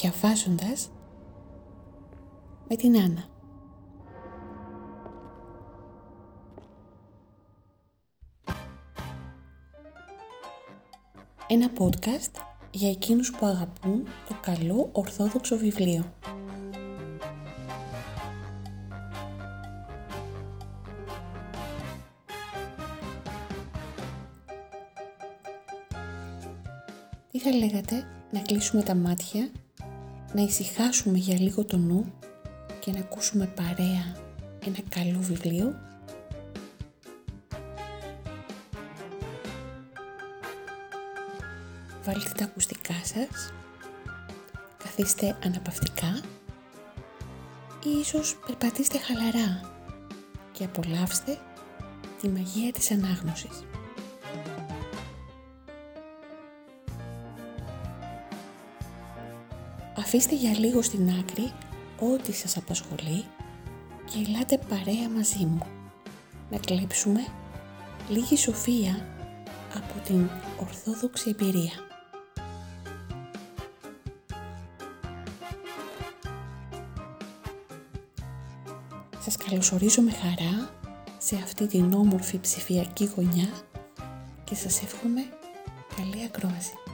διαβάζοντας 0.00 0.90
με 2.68 2.76
την 2.76 2.96
Άννα. 2.96 3.24
Ένα 11.48 11.70
podcast 11.78 12.40
για 12.70 12.90
εκείνους 12.90 13.30
που 13.30 13.46
αγαπούν 13.46 14.04
το 14.28 14.34
καλό 14.40 14.88
ορθόδοξο 14.92 15.56
βιβλίο. 15.56 16.12
Τι 27.30 27.38
θα 27.40 27.50
λέγατε 27.50 28.06
να 28.30 28.40
κλείσουμε 28.40 28.82
τα 28.82 28.94
μάτια, 28.94 29.50
να 30.36 30.42
ησυχάσουμε 30.42 31.18
για 31.18 31.40
λίγο 31.40 31.64
το 31.64 31.76
νου 31.76 32.12
και 32.80 32.92
να 32.92 32.98
ακούσουμε 32.98 33.46
παρέα 33.46 34.16
ένα 34.66 34.76
καλό 34.88 35.18
βιβλίο. 35.20 35.74
Βάλτε 42.04 42.30
τα 42.36 42.44
ακουστικά 42.44 42.94
σας, 43.04 43.52
καθίστε 44.78 45.36
αναπαυτικά 45.44 46.20
ή 47.84 47.98
ίσως 48.00 48.36
περπατήστε 48.46 48.98
χαλαρά 48.98 49.74
και 50.52 50.64
απολαύστε 50.64 51.38
τη 52.20 52.28
μαγεία 52.28 52.72
της 52.72 52.90
ανάγνωσης. 52.90 53.64
Αφήστε 60.16 60.34
για 60.34 60.58
λίγο 60.58 60.82
στην 60.82 61.08
άκρη 61.08 61.52
ό,τι 62.00 62.32
σας 62.32 62.56
απασχολεί 62.56 63.24
και 64.04 64.18
ελάτε 64.26 64.58
παρέα 64.68 65.08
μαζί 65.16 65.44
μου 65.44 65.66
να 66.50 66.58
κλέψουμε 66.58 67.26
λίγη 68.08 68.36
σοφία 68.36 69.06
από 69.74 70.00
την 70.06 70.28
ορθόδοξη 70.60 71.30
εμπειρία. 71.30 71.72
Σας 79.20 79.36
καλωσορίζω 79.36 80.02
με 80.02 80.10
χαρά 80.10 80.70
σε 81.18 81.36
αυτή 81.36 81.66
την 81.66 81.92
όμορφη 81.92 82.38
ψηφιακή 82.40 83.10
γωνιά 83.16 83.48
και 84.44 84.54
σας 84.54 84.82
εύχομαι 84.82 85.20
καλή 85.96 86.24
ακρόαση. 86.24 86.85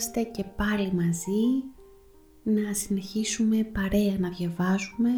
Είμαστε 0.00 0.22
και 0.22 0.44
πάλι 0.56 0.92
μαζί 0.92 1.64
να 2.42 2.74
συνεχίσουμε 2.74 3.64
παρέα 3.64 4.18
να 4.18 4.28
διαβάζουμε 4.28 5.10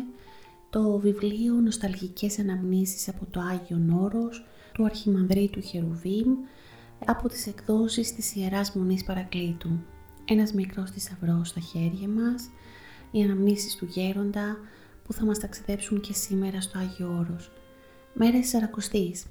το 0.70 0.98
βιβλίο 0.98 1.54
«Νοσταλγικές 1.54 2.38
αναμνήσεις 2.38 3.08
από 3.08 3.26
το 3.30 3.40
Άγιο 3.40 4.00
Όρος» 4.00 4.44
του 4.72 4.84
Αρχιμανδρίτου 4.84 5.60
Χερουβίμ 5.60 6.28
από 7.04 7.28
τις 7.28 7.46
εκδόσεις 7.46 8.14
της 8.14 8.36
Ιεράς 8.36 8.72
Μονής 8.72 9.04
Παρακλήτου. 9.04 9.70
Ένας 10.24 10.52
μικρός 10.52 10.90
θησαυρός 10.90 11.48
στα 11.48 11.60
χέρια 11.60 12.08
μας, 12.08 12.50
οι 13.10 13.22
αναμνήσεις 13.22 13.76
του 13.76 13.86
Γέροντα 13.90 14.56
που 15.04 15.12
θα 15.12 15.24
μας 15.24 15.38
ταξιδέψουν 15.38 16.00
και 16.00 16.12
σήμερα 16.12 16.60
στο 16.60 16.78
Άγιο 16.78 17.16
Όρος. 17.18 17.52
Μέρες 18.14 18.48
Σαρακοστής 18.48 19.26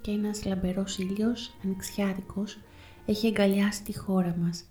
και 0.00 0.10
ένας 0.10 0.44
λαμπερός 0.44 0.98
ήλιος, 0.98 1.54
ανοιξιάτικος, 1.64 2.58
έχει 3.06 3.26
εγκαλιάσει 3.26 3.82
τη 3.82 3.98
χώρα 3.98 4.36
μας. 4.40 4.64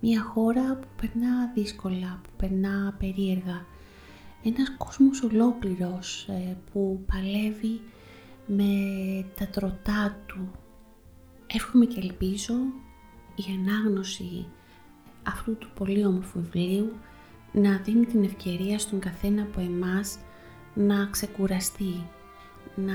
Μια 0.00 0.22
χώρα 0.22 0.74
που 0.76 0.88
περνά 1.00 1.52
δύσκολα, 1.54 2.20
που 2.22 2.30
περνά 2.36 2.94
περίεργα. 2.98 3.64
Ένας 4.42 4.76
κόσμος 4.78 5.22
ολόκληρος 5.22 6.28
ε, 6.28 6.56
που 6.72 7.04
παλεύει 7.12 7.80
με 8.46 8.74
τα 9.38 9.46
τροτά 9.46 10.16
του. 10.26 10.50
Εύχομαι 11.46 11.84
και 11.84 12.00
ελπίζω 12.00 12.54
η 13.34 13.44
ανάγνωση 13.58 14.46
αυτού 15.22 15.56
του 15.56 15.68
πολύ 15.74 16.04
όμορφου 16.04 16.40
βιβλίου 16.40 16.92
να 17.52 17.76
δίνει 17.76 18.06
την 18.06 18.24
ευκαιρία 18.24 18.78
στον 18.78 18.98
καθένα 18.98 19.42
από 19.42 19.60
εμάς 19.60 20.18
να 20.74 21.06
ξεκουραστεί, 21.10 22.06
να 22.74 22.94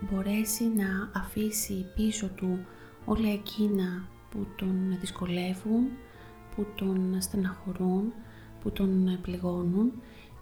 μπορέσει 0.00 0.64
να 0.64 1.10
αφήσει 1.20 1.86
πίσω 1.94 2.28
του 2.28 2.66
όλα 3.04 3.30
εκείνα 3.32 4.08
που 4.30 4.46
τον 4.56 4.96
δυσκολεύουν, 5.00 5.88
που 6.54 6.66
τον 6.74 7.16
στεναχωρούν, 7.20 8.12
που 8.62 8.70
τον 8.70 9.18
πληγώνουν 9.22 9.92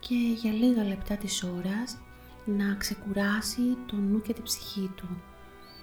και 0.01 0.15
για 0.41 0.53
λίγα 0.53 0.85
λεπτά 0.85 1.17
της 1.17 1.43
ώρας 1.43 1.99
να 2.45 2.75
ξεκουράσει 2.75 3.77
το 3.87 3.97
νου 3.97 4.21
και 4.21 4.33
την 4.33 4.43
ψυχή 4.43 4.91
του. 4.97 5.09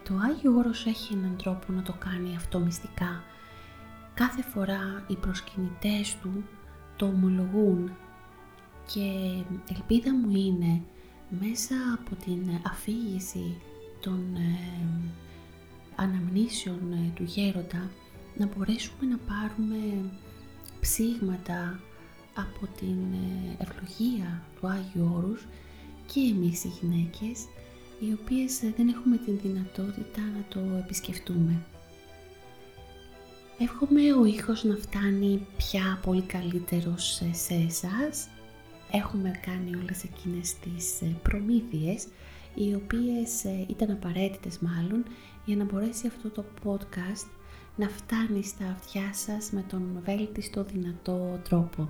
Το 0.04 0.14
Άγιο 0.30 0.56
Όρος 0.58 0.86
έχει 0.86 1.14
έναν 1.14 1.36
τρόπο 1.38 1.74
να 1.74 1.82
το 1.82 1.96
κάνει 2.00 2.36
αυτό 2.36 2.60
μυστικά. 2.60 3.24
Κάθε 4.14 4.42
φορά 4.42 5.04
οι 5.08 5.16
προσκυνητές 5.16 6.18
του 6.22 6.44
το 6.96 7.06
ομολογούν 7.06 7.92
και 8.94 9.10
ελπίδα 9.76 10.14
μου 10.14 10.36
είναι 10.36 10.82
μέσα 11.30 11.76
από 12.00 12.16
την 12.16 12.50
αφήγηση 12.72 13.58
των 14.00 14.36
ε, 14.36 14.60
αναμνήσεων 15.96 16.92
ε, 16.92 17.12
του 17.16 17.24
γέροντα 17.24 17.90
να 18.38 18.46
μπορέσουμε 18.46 19.06
να 19.10 19.18
πάρουμε 19.18 20.12
ψήγματα 20.80 21.80
από 22.34 22.68
την 22.80 22.98
ε, 23.14 23.64
ευλογία 23.64 24.44
του 24.60 24.68
Άγιου 24.68 25.12
Όρους 25.16 25.46
και 26.14 26.20
εμείς 26.20 26.64
οι 26.64 26.72
γυναίκες 26.82 27.48
οι 28.00 28.18
οποίες 28.22 28.64
ε, 28.64 28.74
δεν 28.78 28.88
έχουμε 28.88 29.18
την 29.18 29.40
δυνατότητα 29.42 30.22
να 30.22 30.46
το 30.50 30.60
επισκεφτούμε. 30.60 31.62
Εύχομαι 33.60 34.14
ο 34.14 34.26
ήχος 34.26 34.64
να 34.64 34.76
φτάνει 34.76 35.48
πια 35.58 36.00
πολύ 36.02 36.22
καλύτερος 36.22 37.22
σε 37.32 37.54
εσάς. 37.68 38.28
Έχουμε 38.92 39.32
κάνει 39.46 39.76
όλες 39.76 40.04
εκείνες 40.04 40.54
τις 40.54 41.02
προμήθειες 41.22 42.08
οι 42.56 42.74
οποίες 42.74 43.44
ήταν 43.70 43.92
απαραίτητες 43.92 44.60
μάλλον 44.60 45.06
για 45.46 45.56
να 45.56 45.64
μπορέσει 45.64 46.08
αυτό 46.08 46.30
το 46.30 46.46
podcast 46.64 47.28
να 47.76 47.88
φτάνει 47.88 48.44
στα 48.44 48.66
αυτιά 48.66 49.14
σας 49.14 49.52
με 49.52 49.62
τον 49.68 50.02
βέλτιστο 50.06 50.64
δυνατό 50.64 51.40
τρόπο 51.50 51.90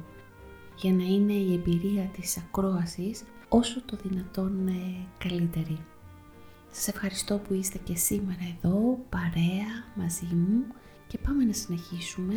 για 0.75 0.93
να 0.93 1.03
είναι 1.03 1.33
η 1.33 1.53
εμπειρία 1.53 2.03
της 2.03 2.37
ακρόασης 2.37 3.23
όσο 3.49 3.81
το 3.81 3.97
δυνατόν 4.03 4.67
ε, 4.67 5.07
καλύτερη. 5.17 5.77
Σας 6.71 6.87
ευχαριστώ 6.87 7.37
που 7.37 7.53
είστε 7.53 7.77
και 7.83 7.95
σήμερα 7.95 8.39
εδώ 8.55 8.99
παρέα 9.09 9.69
μαζί 9.95 10.35
μου 10.35 10.65
και 11.07 11.17
πάμε 11.17 11.43
να 11.43 11.53
συνεχίσουμε 11.53 12.35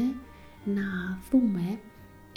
να 0.64 0.82
δούμε 1.30 1.80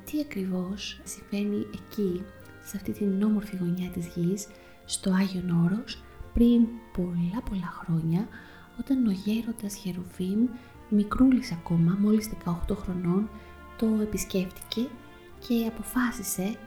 τι 0.06 0.20
ακριβώς 0.20 1.02
συμβαίνει 1.04 1.66
εκεί 1.74 2.24
σε 2.64 2.78
αυτή 2.78 2.92
την 2.92 3.24
όμορφη 3.24 3.56
γωνιά 3.56 3.90
της 3.90 4.08
γης 4.08 4.48
στο 4.86 5.12
Άγιον 5.12 5.50
Όρος 5.66 6.03
πριν 6.34 6.68
πολλά 6.94 7.41
πολλά 7.50 7.72
χρόνια 7.84 8.28
όταν 8.80 9.08
ο 9.08 9.12
γέροντας 9.12 9.76
Χερουβίμ, 9.76 10.47
μικρούλης 10.91 11.52
ακόμα, 11.52 11.97
μόλις 11.99 12.29
18 12.70 12.76
χρονών, 12.76 13.29
το 13.78 13.88
επισκέφτηκε 14.02 14.88
και 15.40 15.66
αποφάσισε 15.67 16.58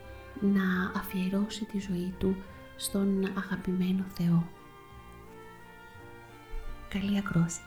να 0.40 0.92
αφιερώσει 0.96 1.64
τη 1.64 1.78
ζωή 1.80 2.14
του 2.18 2.36
στον 2.76 3.24
αγαπημένο 3.36 4.04
Θεό. 4.14 4.48
Καλή 6.88 7.18
ακρόαση. 7.18 7.60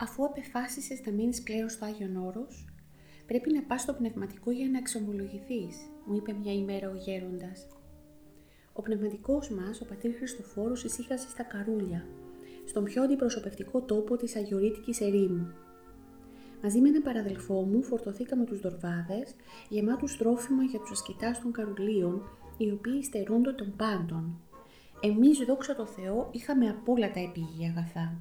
Αφού 0.00 0.24
απεφάσισες 0.24 1.00
να 1.06 1.12
μείνεις 1.12 1.42
πλέον 1.42 1.68
στο 1.68 1.84
Άγιον 1.84 2.16
Όρος, 2.16 2.68
πρέπει 3.26 3.52
να 3.52 3.62
πας 3.62 3.80
στο 3.80 3.92
πνευματικό 3.92 4.50
για 4.50 4.68
να 4.68 4.78
εξομολογηθείς, 4.78 5.76
μου 6.06 6.14
είπε 6.14 6.32
μια 6.32 6.52
ημέρα 6.52 6.90
ο 6.90 6.94
γέροντας. 6.94 7.66
Ο 8.72 8.82
πνευματικός 8.82 9.50
μας, 9.50 9.80
ο 9.80 9.84
πατήρ 9.84 10.14
Χριστοφόρος, 10.14 10.84
ησύχασε 10.84 11.28
στα 11.28 11.42
καρούλια, 11.42 12.06
στον 12.64 12.84
πιο 12.84 13.02
αντιπροσωπευτικό 13.02 13.82
τόπο 13.82 14.16
της 14.16 14.36
Αγιορείτικης 14.36 15.00
ερήμου. 15.00 15.52
Μαζί 16.62 16.80
με 16.80 16.88
έναν 16.88 17.02
παραδελφό 17.02 17.62
μου 17.62 17.82
φορτωθήκαμε 17.82 18.44
τους 18.44 18.60
δορβάδες, 18.60 19.34
γεμάτους 19.68 20.16
τρόφιμα 20.16 20.62
για 20.62 20.78
τους 20.78 20.90
ασκητάς 20.90 21.40
των 21.40 21.52
καρουλίων, 21.52 22.22
οι 22.56 22.70
οποίοι 22.70 23.02
στερούνται 23.02 23.52
των 23.52 23.74
πάντων. 23.76 24.40
Εμείς, 25.00 25.38
δόξα 25.38 25.74
τω 25.74 25.86
Θεώ, 25.86 26.28
είχαμε 26.32 26.68
απ' 26.68 26.88
όλα 26.88 27.10
τα 27.10 27.20
επίγεια 27.20 27.68
αγαθά. 27.68 28.20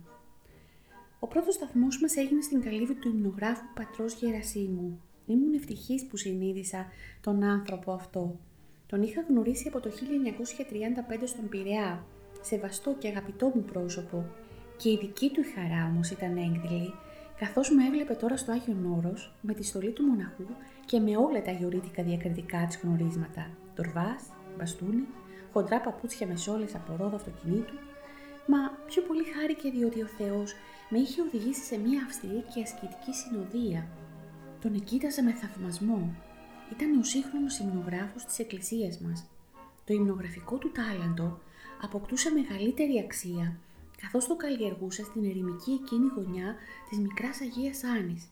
Ο 1.20 1.28
πρώτος 1.28 1.54
σταθμός 1.54 2.02
μας 2.02 2.16
έγινε 2.16 2.42
στην 2.42 2.62
καλύβη 2.62 2.94
του 2.94 3.10
υμνογράφου 3.10 3.66
πατρός 3.74 4.14
Γερασίμου. 4.14 5.02
Ήμουν 5.26 5.54
ευτυχής 5.54 6.06
που 6.06 6.18
συνείδησα 6.18 6.86
τον 7.22 7.44
άνθρωπο 7.44 7.92
αυτό. 7.92 8.40
Τον 8.88 9.02
είχα 9.02 9.26
γνωρίσει 9.30 9.68
από 9.68 9.80
το 9.80 9.90
1935 9.90 11.28
στον 11.28 11.50
Πειραιά, 11.50 12.06
σεβαστό 12.42 12.96
και 13.00 13.08
αγαπητό 13.08 13.52
μου 13.56 13.62
πρόσωπο. 13.62 14.26
Και 14.78 14.90
η 14.90 14.98
δική 15.02 15.30
του 15.30 15.42
χαρά 15.56 15.86
όμως 15.86 16.10
ήταν 16.10 16.38
έγκυλη, 16.38 16.94
καθώς 17.40 17.72
με 17.72 17.86
έβλεπε 17.86 18.14
τώρα 18.14 18.38
στο 18.38 18.52
Άγιο 18.52 18.96
Όρος, 18.98 19.34
με 19.42 19.54
τη 19.54 19.64
στολή 19.64 19.92
του 19.92 20.04
μοναχού 20.04 20.46
και 20.86 21.00
με 21.00 21.18
όλα 21.18 21.42
τα 21.42 21.52
γιορίτικα 21.52 22.04
διακριτικά 22.04 22.66
της 22.68 22.80
γνωρίσματα. 22.84 23.50
Τορβάς, 23.76 24.24
μπαστούνι, 24.58 25.06
χοντρά 25.54 25.82
παπούτσια 25.82 26.28
με 26.28 26.36
σόλες 26.36 26.76
από 26.76 26.96
ρόδο 26.98 27.16
αυτοκινήτου, 27.16 27.74
μα 28.52 28.62
πιο 28.86 29.02
πολύ 29.02 29.24
χάρηκε 29.24 29.70
διότι 29.70 30.02
ο 30.02 30.08
Θεός 30.08 30.54
με 30.90 30.98
είχε 31.00 31.22
οδηγήσει 31.22 31.62
σε 31.62 31.78
μια 31.78 32.04
αυστηρή 32.06 32.44
και 32.54 32.62
ασκητική 32.62 33.14
συνοδεία. 33.14 33.88
Τον 34.62 34.74
εκείταζα 34.76 35.24
με 35.24 35.34
θαυμασμό. 35.34 36.16
Ήταν 36.72 37.00
ο 37.00 37.04
σύγχρονος 37.04 37.60
υμνογράφος 37.60 38.26
της 38.26 38.40
εκκλησίας 38.40 39.00
μας. 39.00 39.30
Το 39.86 39.94
υμνογραφικό 39.94 40.58
του 40.58 40.72
τάλαντο 40.72 41.40
αποκτούσε 41.82 42.32
μεγαλύτερη 42.32 43.00
αξία 43.00 43.58
καθώς 44.02 44.28
το 44.28 44.36
καλλιεργούσε 44.36 45.04
στην 45.04 45.26
ερημική 45.26 45.72
εκείνη 45.72 46.12
γωνιά 46.16 46.56
της 46.90 47.00
μικράς 47.00 47.42
Αγίας 47.42 47.84
Άνης. 47.84 48.30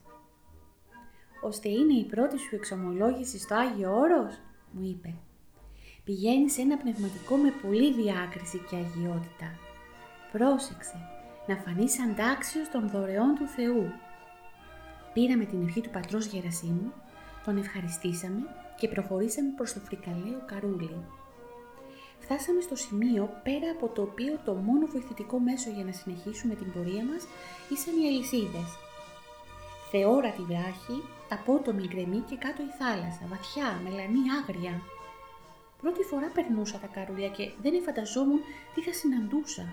«Ώστε 1.42 1.68
είναι 1.68 1.92
η 1.92 2.04
πρώτη 2.04 2.38
σου 2.38 2.54
εξομολόγηση 2.54 3.38
στο 3.38 3.54
Άγιο 3.54 3.96
Όρος», 3.96 4.40
μου 4.72 4.88
είπε. 4.88 5.14
«Πηγαίνεις 6.04 6.52
σε 6.52 6.60
ένα 6.60 6.76
πνευματικό 6.76 7.36
με 7.36 7.50
πολλή 7.62 7.92
διάκριση 7.92 8.58
και 8.70 8.76
αγιότητα. 8.76 9.67
Πρόσεξε, 10.32 10.98
να 11.46 11.56
φανείς 11.56 12.00
αντάξιος 12.00 12.68
των 12.70 12.88
δωρεών 12.88 13.34
του 13.34 13.46
Θεού. 13.46 13.92
Πήραμε 15.12 15.44
την 15.44 15.62
ευχή 15.66 15.80
του 15.80 15.90
πατρός 15.90 16.26
Γερασίμου, 16.26 16.92
τον 17.44 17.56
ευχαριστήσαμε 17.58 18.40
και 18.76 18.88
προχωρήσαμε 18.88 19.50
προς 19.56 19.72
το 19.72 19.80
φρικαλαίο 19.80 20.40
καρούλι. 20.46 21.04
Φτάσαμε 22.18 22.60
στο 22.60 22.76
σημείο 22.76 23.40
πέρα 23.42 23.70
από 23.70 23.88
το 23.88 24.02
οποίο 24.02 24.40
το 24.44 24.54
μόνο 24.54 24.86
βοηθητικό 24.86 25.38
μέσο 25.38 25.70
για 25.70 25.84
να 25.84 25.92
συνεχίσουμε 25.92 26.54
την 26.54 26.72
πορεία 26.72 27.04
μας 27.04 27.22
ήσαν 27.72 27.94
οι 28.00 28.06
αλυσίδες. 28.06 28.68
Θεόρατη 29.90 30.42
βράχη, 30.42 30.96
απότομη 31.28 31.86
γκρεμή 31.86 32.20
και 32.28 32.36
κάτω 32.36 32.62
η 32.62 32.72
θάλασσα, 32.78 33.24
βαθιά, 33.28 33.80
μελανή, 33.84 34.22
άγρια. 34.38 34.82
Πρώτη 35.80 36.02
φορά 36.02 36.28
περνούσα 36.34 36.78
τα 36.78 36.86
καρούλια 36.86 37.28
και 37.28 37.50
δεν 37.62 37.74
εφανταζόμουν 37.74 38.40
τι 38.74 38.80
θα 38.82 38.92
συναντούσα. 38.92 39.66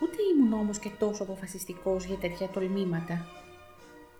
Ούτε 0.00 0.16
ήμουν 0.32 0.52
όμως 0.52 0.78
και 0.78 0.90
τόσο 0.98 1.22
αποφασιστικός 1.22 2.04
για 2.04 2.16
τέτοια 2.16 2.48
τολμήματα. 2.48 3.26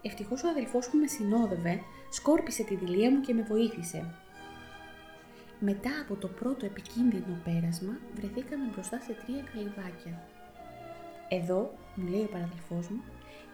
Ευτυχώς 0.02 0.42
ο 0.42 0.48
αδελφός 0.48 0.88
που 0.88 0.96
με 0.96 1.06
συνόδευε 1.06 1.80
σκόρπισε 2.10 2.62
τη 2.62 2.74
δηλία 2.74 3.10
μου 3.10 3.20
και 3.20 3.34
με 3.34 3.42
βοήθησε. 3.42 4.14
Μετά 5.58 5.90
από 6.02 6.14
το 6.16 6.28
πρώτο 6.28 6.66
επικίνδυνο 6.66 7.40
πέρασμα 7.44 7.98
βρεθήκαμε 8.14 8.64
μπροστά 8.72 9.00
σε 9.00 9.12
τρία 9.12 9.42
καλυβάκια. 9.52 10.28
Εδώ, 11.28 11.74
μου 11.94 12.08
λέει 12.08 12.22
ο 12.22 12.28
παραδελφός 12.32 12.88
μου, 12.88 13.02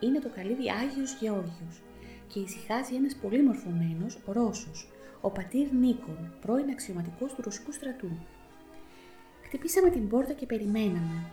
είναι 0.00 0.20
το 0.20 0.28
καλύβι 0.28 0.70
Άγιος 0.70 1.16
Γεώργιος 1.20 1.82
και 2.26 2.40
ησυχάζει 2.40 2.94
ένας 2.94 3.14
πολύ 3.14 3.42
μορφωμένος 3.42 4.18
Ρώσος, 4.26 4.88
ο 5.20 5.30
πατήρ 5.30 5.72
Νίκον, 5.72 6.32
πρώην 6.40 6.70
αξιωματικός 6.70 7.34
του 7.34 7.42
Ρωσικού 7.42 7.72
στρατού. 7.72 8.10
Χτυπήσαμε 9.42 9.90
την 9.90 10.08
πόρτα 10.08 10.32
και 10.32 10.46
περιμέναμε. 10.46 11.30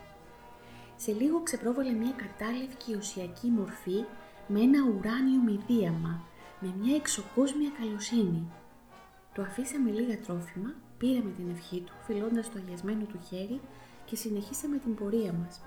Σε 0.97 1.11
λίγο 1.11 1.43
ξεπρόβαλε 1.43 1.91
μια 1.91 2.11
κατάλευκη 2.11 2.95
οσιακή 2.95 3.47
μορφή 3.47 4.05
με 4.47 4.59
ένα 4.59 4.79
ουράνιο 4.83 5.41
μηδίαμα, 5.45 6.23
με 6.59 6.73
μια 6.81 6.95
εξωκόσμια 6.95 7.69
καλοσύνη. 7.79 8.51
Το 9.33 9.41
αφήσαμε 9.41 9.91
λίγα 9.91 10.19
τρόφιμα, 10.19 10.73
πήραμε 10.97 11.31
την 11.31 11.49
ευχή 11.49 11.79
του, 11.79 11.93
φιλώντας 12.05 12.51
το 12.51 12.59
αγιασμένο 12.59 13.05
του 13.05 13.19
χέρι 13.27 13.61
και 14.05 14.15
συνεχίσαμε 14.15 14.77
την 14.77 14.95
πορεία 14.95 15.33
μας. 15.33 15.61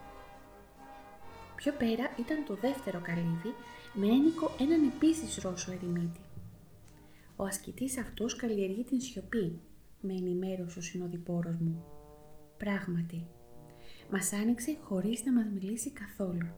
Πιο 1.56 1.72
πέρα 1.72 2.10
ήταν 2.18 2.44
το 2.46 2.54
δεύτερο 2.54 3.00
καλύβι, 3.02 3.54
με 3.94 4.06
ένικο 4.06 4.50
έναν 4.58 4.84
επίσης 4.94 5.38
Ρώσο 5.42 5.72
ερημίτη. 5.72 6.20
Ο 7.36 7.44
ασκητής 7.44 7.98
αυτός 7.98 8.36
καλλιεργεί 8.36 8.84
την 8.84 9.00
σιωπή, 9.00 9.60
με 10.00 10.12
ενημέρωσε 10.12 10.78
ο 10.78 10.82
συνοδοιπόρος 10.82 11.56
μου. 11.56 11.84
Πράγματι, 12.56 13.26
μας 14.12 14.32
άνοιξε 14.32 14.76
χωρίς 14.82 15.24
να 15.24 15.32
μας 15.32 15.48
μιλήσει 15.52 15.90
καθόλου. 15.90 16.48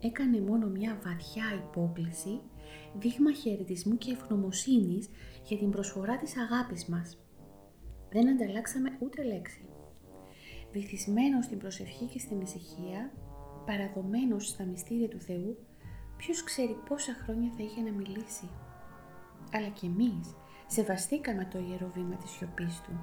Έκανε 0.00 0.40
μόνο 0.40 0.66
μια 0.66 1.00
βαθιά 1.04 1.44
υπόκληση, 1.54 2.40
δείγμα 2.98 3.32
χαιρετισμού 3.32 3.96
και 3.96 4.12
ευγνωμοσύνης 4.12 5.08
για 5.44 5.58
την 5.58 5.70
προσφορά 5.70 6.16
της 6.16 6.36
αγάπης 6.36 6.86
μας. 6.86 7.18
Δεν 8.10 8.28
ανταλλάξαμε 8.28 8.96
ούτε 9.00 9.22
λέξη. 9.22 9.68
Βυθισμένος 10.72 11.44
στην 11.44 11.58
προσευχή 11.58 12.04
και 12.04 12.18
στην 12.18 12.40
ησυχία, 12.40 13.12
παραδομένος 13.66 14.48
στα 14.48 14.64
μυστήρια 14.64 15.08
του 15.08 15.20
Θεού, 15.20 15.56
ποιος 16.16 16.44
ξέρει 16.44 16.76
πόσα 16.88 17.12
χρόνια 17.22 17.50
θα 17.56 17.62
είχε 17.62 17.80
να 17.80 17.92
μιλήσει. 17.92 18.48
Αλλά 19.52 19.68
κι 19.68 19.86
εμείς 19.86 20.36
σεβαστήκαμε 20.66 21.44
το 21.44 21.58
ιερό 21.58 21.90
βήμα 21.94 22.16
της 22.16 22.30
σιωπής 22.30 22.80
του. 22.80 23.00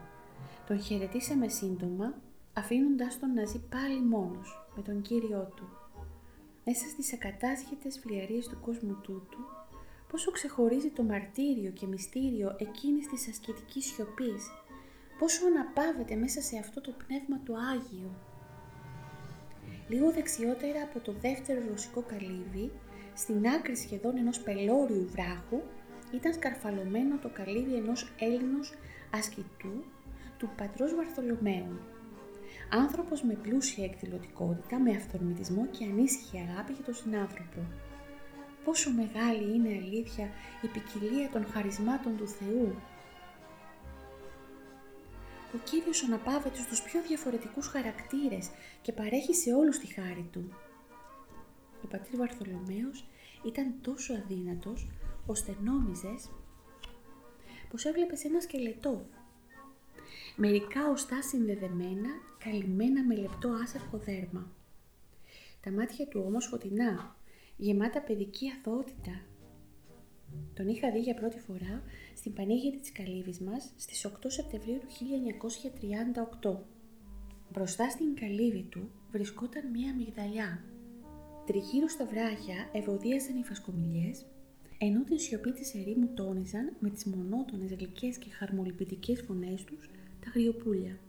Τον 0.68 0.82
χαιρετήσαμε 0.82 1.48
σύντομα 1.48 2.14
αφήνοντάς 2.58 3.20
τον 3.20 3.34
να 3.34 3.46
ζει 3.46 3.60
πάλι 3.60 4.02
μόνος 4.02 4.68
με 4.76 4.82
τον 4.82 5.02
Κύριό 5.02 5.52
του. 5.56 5.68
Μέσα 6.66 6.88
στις 6.88 7.14
ακατάσχετες 7.14 8.00
φλιαρίες 8.00 8.48
του 8.48 8.58
κόσμου 8.62 8.98
τούτου, 9.02 9.40
πόσο 10.10 10.32
ξεχωρίζει 10.32 10.90
το 10.90 11.04
μαρτύριο 11.04 11.72
και 11.72 11.86
μυστήριο 11.86 12.56
εκείνης 12.60 13.08
της 13.08 13.28
ασκητικής 13.28 13.86
σιωπής, 13.86 14.44
πόσο 15.20 15.46
αναπαύεται 15.46 16.16
μέσα 16.16 16.42
σε 16.42 16.58
αυτό 16.58 16.82
το 16.82 16.92
πνεύμα 16.92 17.38
του 17.46 17.56
Άγιο. 17.74 18.12
Λίγο 19.90 20.12
δεξιότερα 20.12 20.82
από 20.84 21.00
το 21.00 21.12
δεύτερο 21.22 21.62
ρωσικό 21.70 22.02
καλύβι, 22.02 22.72
στην 23.16 23.48
άκρη 23.48 23.76
σχεδόν 23.76 24.18
ενός 24.18 24.40
πελώριου 24.40 25.10
βράχου, 25.12 25.62
ήταν 26.14 26.34
σκαρφαλωμένο 26.34 27.18
το 27.18 27.30
καλύβι 27.30 27.76
ενός 27.76 28.12
Έλληνος 28.20 28.74
ασκητού 29.12 29.84
του 30.38 30.50
πατρός 30.58 30.96
Βαρθολομαίου 30.96 31.80
άνθρωπος 32.70 33.24
με 33.24 33.34
πλούσια 33.34 33.84
εκδηλωτικότητα, 33.84 34.80
με 34.80 34.96
αυθορμητισμό 34.96 35.66
και 35.66 35.84
ανήσυχη 35.86 36.38
αγάπη 36.38 36.74
για 36.74 36.84
τον 36.84 36.94
συνάνθρωπο. 36.94 37.62
Πόσο 38.64 38.92
μεγάλη 38.92 39.56
είναι 39.56 39.70
αλήθεια 39.70 40.30
η 40.62 40.68
ποικιλία 40.68 41.30
των 41.30 41.46
χαρισμάτων 41.46 42.18
του 42.18 42.28
Θεού. 42.28 42.76
Ο 45.54 45.58
Κύριος 45.64 46.04
αναπαύεται 46.04 46.60
στους 46.60 46.82
πιο 46.82 47.02
διαφορετικούς 47.02 47.68
χαρακτήρες 47.68 48.50
και 48.82 48.92
παρέχει 48.92 49.34
σε 49.36 49.54
όλους 49.54 49.80
τη 49.80 49.88
χάρη 49.94 50.30
Του. 50.32 50.54
Ο 51.84 51.88
πατήρ 51.88 52.18
Βαρθολομαίος 52.18 53.06
ήταν 53.46 53.76
τόσο 53.82 54.14
αδύνατος, 54.14 54.88
ώστε 55.26 55.56
νόμιζες 55.62 56.30
πως 57.70 57.86
έβλεπες 57.86 58.24
ένα 58.24 58.40
σκελετό 58.42 59.06
μερικά 60.36 60.90
οστά 60.90 61.22
συνδεδεμένα, 61.22 62.10
καλυμμένα 62.38 63.04
με 63.04 63.16
λεπτό 63.16 63.50
άσαρχο 63.64 63.98
δέρμα. 63.98 64.52
Τα 65.62 65.72
μάτια 65.72 66.08
του 66.08 66.24
όμως 66.26 66.46
φωτεινά, 66.46 67.16
γεμάτα 67.58 68.02
παιδική 68.02 68.52
αθωότητα. 68.52 69.22
Τον 70.54 70.68
είχα 70.68 70.92
δει 70.92 71.00
για 71.00 71.14
πρώτη 71.14 71.40
φορά 71.40 71.84
στην 72.16 72.34
πανήγυρη 72.34 72.78
της 72.78 72.92
καλύβης 72.92 73.40
μας 73.40 73.72
στις 73.78 74.06
8 74.06 74.10
Σεπτεμβρίου 74.28 74.80
του 74.80 74.88
1938. 76.42 76.58
Μπροστά 77.52 77.90
στην 77.90 78.16
καλύβη 78.16 78.64
του 78.64 78.90
βρισκόταν 79.12 79.70
μία 79.70 79.96
μυγδαλιά. 79.96 80.64
Τριγύρω 81.46 81.88
στα 81.88 82.06
βράχια 82.06 82.70
ευωδίαζαν 82.72 83.38
οι 83.38 83.44
φασκομιλιές, 83.44 84.26
ενώ 84.78 85.04
την 85.04 85.20
σιωπή 85.20 85.52
της 85.52 85.74
ερήμου 85.74 86.14
τόνιζαν 86.14 86.76
με 86.80 86.90
τις 86.90 87.06
μονότονες 87.06 87.74
γλυκές 87.74 88.18
και 88.18 88.30
χαρμολυπητικές 88.30 89.22
φωνές 89.22 89.64
τους 89.64 89.90
τα 90.26 90.32
γριοπούλια. 90.34 91.00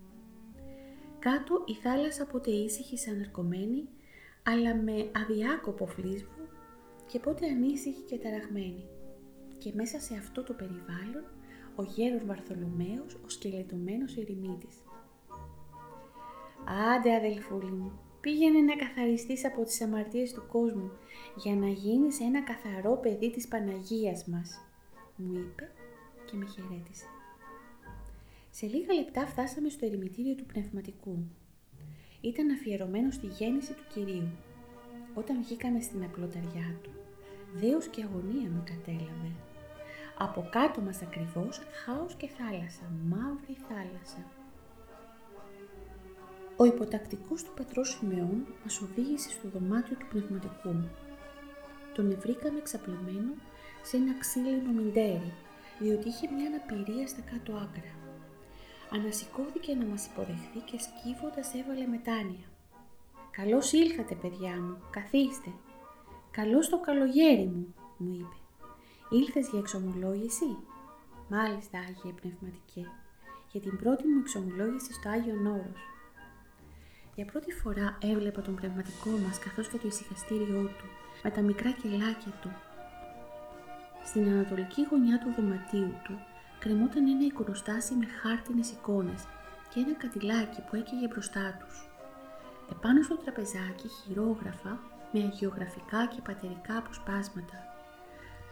Κάτω 1.19 1.63
η 1.67 1.75
θάλασσα 1.75 2.27
ποτέ 2.27 2.51
ήσυχη 2.51 2.99
σαν 2.99 3.21
ερκομένη, 3.21 3.89
αλλά 4.43 4.75
με 4.75 5.11
αδιάκοπο 5.23 5.87
φλίσβο 5.87 6.49
και 7.07 7.19
πότε 7.19 7.47
ανήσυχη 7.47 8.03
και 8.03 8.19
ταραγμένη. 8.19 8.87
Και 9.59 9.73
μέσα 9.75 10.01
σε 10.01 10.15
αυτό 10.15 10.43
το 10.43 10.53
περιβάλλον 10.53 11.25
ο 11.75 11.83
γέρος 11.83 12.25
Βαρθολομαίος, 12.25 13.15
ο 13.15 13.29
σκελετωμένος 13.29 14.17
ερημίτης. 14.17 14.77
«Άντε 16.95 17.15
αδελφούλη 17.15 17.71
μου, 17.71 17.93
πήγαινε 18.21 18.61
να 18.61 18.77
καθαριστείς 18.77 19.45
από 19.45 19.65
τις 19.65 19.83
αμαρτίες 19.83 20.33
του 20.33 20.47
κόσμου 20.49 20.91
για 21.37 21.55
να 21.55 21.69
γίνεις 21.69 22.21
ένα 22.21 22.43
καθαρό 22.43 22.97
παιδί 22.97 23.31
της 23.31 23.49
Παναγίας 23.49 24.27
μας», 24.27 24.61
μου 25.17 25.33
είπε 25.33 25.73
και 26.27 26.37
με 26.37 26.47
χαιρέτησε. 26.47 27.07
Σε 28.59 28.67
λίγα 28.67 28.95
λεπτά 28.95 29.27
φτάσαμε 29.27 29.69
στο 29.69 29.87
ερημητήριο 29.87 30.35
του 30.35 30.47
πνευματικού. 30.47 31.17
Ήταν 32.21 32.51
αφιερωμένο 32.51 33.11
στη 33.11 33.27
γέννηση 33.27 33.73
του 33.73 33.87
Κυρίου. 33.93 34.29
Όταν 35.15 35.43
βγήκαμε 35.43 35.81
στην 35.81 36.05
απλοταριά 36.05 36.79
του, 36.83 36.91
δέος 37.55 37.87
και 37.87 38.03
αγωνία 38.03 38.49
με 38.51 38.63
κατέλαβε. 38.65 39.31
Από 40.19 40.49
κάτω 40.51 40.81
μας 40.81 41.03
ακριβώς 41.03 41.61
χάος 41.85 42.15
και 42.15 42.29
θάλασσα, 42.29 42.85
μαύρη 43.09 43.57
θάλασσα. 43.69 44.23
Ο 46.57 46.65
υποτακτικός 46.65 47.43
του 47.43 47.53
πατρός 47.57 47.89
Σιμεών 47.89 48.47
μας 48.63 48.81
οδήγησε 48.81 49.31
στο 49.31 49.49
δωμάτιο 49.49 49.97
του 49.97 50.07
πνευματικού. 50.11 50.75
Τον 51.95 52.17
βρήκαμε 52.21 52.61
ξαπλωμένο 52.61 53.33
σε 53.83 53.97
ένα 53.97 54.19
ξύλινο 54.19 54.73
μιντέρι, 54.73 55.33
διότι 55.79 56.09
είχε 56.09 56.29
μια 56.31 56.47
αναπηρία 56.47 57.07
στα 57.07 57.21
κάτω 57.21 57.53
άκρα. 57.53 58.06
Ανασηκώθηκε 58.91 59.75
να 59.75 59.85
μας 59.85 60.07
υποδεχθεί 60.07 60.59
και 60.65 60.79
σκύβοντας 60.79 61.55
έβαλε 61.55 61.87
μετάνοια. 61.87 62.49
«Καλώς 63.31 63.73
ήλθατε, 63.73 64.15
παιδιά 64.15 64.55
μου, 64.61 64.77
καθίστε. 64.91 65.51
Καλώς 66.31 66.69
το 66.69 66.81
καλογέρι 66.81 67.47
μου», 67.47 67.75
μου 67.97 68.15
είπε. 68.15 68.37
«Ήλθες 69.11 69.49
για 69.49 69.59
εξομολόγηση» 69.59 70.57
«Μάλιστα, 71.29 71.79
Άγιε 71.79 72.13
Πνευματικέ, 72.21 72.85
για 73.53 73.61
την 73.61 73.77
πρώτη 73.77 74.07
μου 74.07 74.19
εξομολόγηση 74.19 74.93
στο 74.93 75.09
Άγιο 75.09 75.35
Όρος». 75.35 75.83
Για 77.15 77.25
πρώτη 77.25 77.53
φορά 77.53 77.99
έβλεπα 78.01 78.43
τον 78.43 78.55
πνευματικό 78.55 79.11
μας 79.11 79.39
καθώς 79.39 79.69
και 79.69 79.79
το 79.79 79.87
ησυχαστήριό 79.87 80.63
του, 80.63 80.87
με 81.23 81.31
τα 81.31 81.41
μικρά 81.41 81.71
κελάκια 81.71 82.33
του. 82.41 82.51
Στην 84.05 84.29
ανατολική 84.29 84.87
γωνιά 84.91 85.19
του 85.19 85.33
δωματίου 85.37 85.95
του 86.05 86.19
κρεμόταν 86.67 87.09
ένα 87.09 87.25
εικονοστάσι 87.25 87.95
με 87.95 88.07
χάρτινες 88.21 88.71
εικόνες 88.71 89.23
και 89.71 89.81
ένα 89.81 89.95
κατηλάκι 90.03 90.61
που 90.67 90.77
έκαιγε 90.77 91.07
μπροστά 91.09 91.47
τους. 91.61 91.77
Επάνω 92.71 93.03
στο 93.03 93.17
τραπεζάκι 93.17 93.89
χειρόγραφα 93.89 94.73
με 95.13 95.21
αγιογραφικά 95.29 96.01
και 96.13 96.21
πατερικά 96.29 96.75
αποσπάσματα. 96.79 97.59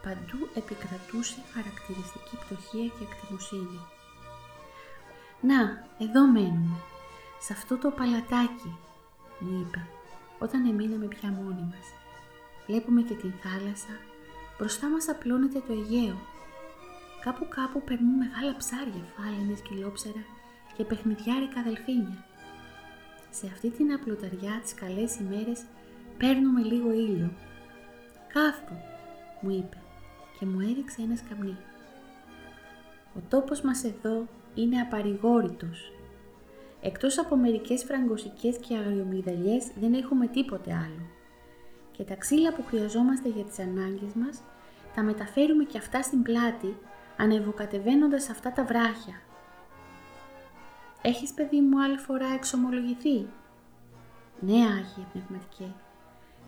Παντού 0.05 0.41
επικρατούσε 0.61 1.41
χαρακτηριστική 1.55 2.35
πτωχία 2.43 2.89
και 2.95 3.05
ακτιμοσύνη. 3.09 3.81
«Να, 5.49 5.61
εδώ 6.05 6.23
μένουμε, 6.35 6.79
σε 7.45 7.53
αυτό 7.53 7.75
το 7.83 7.89
παλατάκι», 7.99 8.73
μου 9.39 9.53
είπε, 9.61 9.81
όταν 10.39 10.61
εμείναμε 10.71 11.07
πια 11.07 11.29
μόνοι 11.39 11.65
μας. 11.73 11.87
Βλέπουμε 12.67 13.03
και 13.03 13.15
την 13.15 13.33
θάλασσα, 13.43 13.95
μπροστά 14.59 14.87
μας 14.89 15.09
απλώνεται 15.09 15.61
το 15.67 15.73
Αιγαίο. 15.73 16.19
Κάπου 17.25 17.49
κάπου 17.49 17.83
περνούν 17.83 18.17
μεγάλα 18.17 18.57
ψάρια, 18.57 19.05
φάλαινες, 19.17 19.61
κυλόψερα 19.61 20.25
και 20.77 20.85
παιχνιδιάρικα 20.85 21.61
αδελφίνια. 21.61 22.25
Σε 23.31 23.47
αυτή 23.47 23.71
την 23.71 23.93
απλοταριά 23.93 24.61
τις 24.63 24.75
καλές 24.75 25.17
ημέρες 25.17 25.65
παίρνουμε 26.19 26.63
λίγο 26.63 26.93
ήλιο. 26.93 27.31
Καύτου, 28.33 28.75
μου 29.41 29.51
είπε 29.51 29.79
και 30.39 30.47
μου 30.47 30.61
έδειξε 30.61 31.03
ένα 31.03 31.17
σκαμνί. 31.17 31.57
Ο 33.17 33.21
τόπος 33.29 33.61
μας 33.61 33.85
εδώ 33.85 34.29
είναι 34.55 34.81
απαρηγόρητος. 34.81 35.93
Εκτός 36.81 37.19
από 37.19 37.37
μερικές 37.37 37.85
φραγκοσικές 37.85 38.57
και 38.57 38.77
αγριομυγδαλιές 38.77 39.71
δεν 39.81 39.95
έχουμε 39.95 40.27
τίποτε 40.27 40.73
άλλο. 40.73 41.07
Και 41.93 42.03
τα 42.03 42.15
ξύλα 42.15 42.53
που 42.55 42.65
χρειαζόμαστε 42.65 43.29
για 43.29 43.45
τις 43.45 43.59
ανάγκες 43.59 44.13
μας 44.15 44.43
τα 44.95 45.03
μεταφέρουμε 45.03 45.65
και 45.65 45.79
αυτά 45.79 46.03
στην 46.03 46.23
πλάτη 46.23 46.77
ανεβοκατεβαίνοντας 47.17 48.29
αυτά 48.31 48.53
τα 48.53 48.65
βράχια. 48.65 49.15
Έχεις 51.03 51.33
παιδί 51.33 51.61
μου 51.61 51.83
άλλη 51.83 51.97
φορά 51.99 52.27
εξομολογηθεί; 52.35 53.27
Ναι, 54.41 54.53
Άγιε 54.53 55.05
Πνευματικέ. 55.13 55.73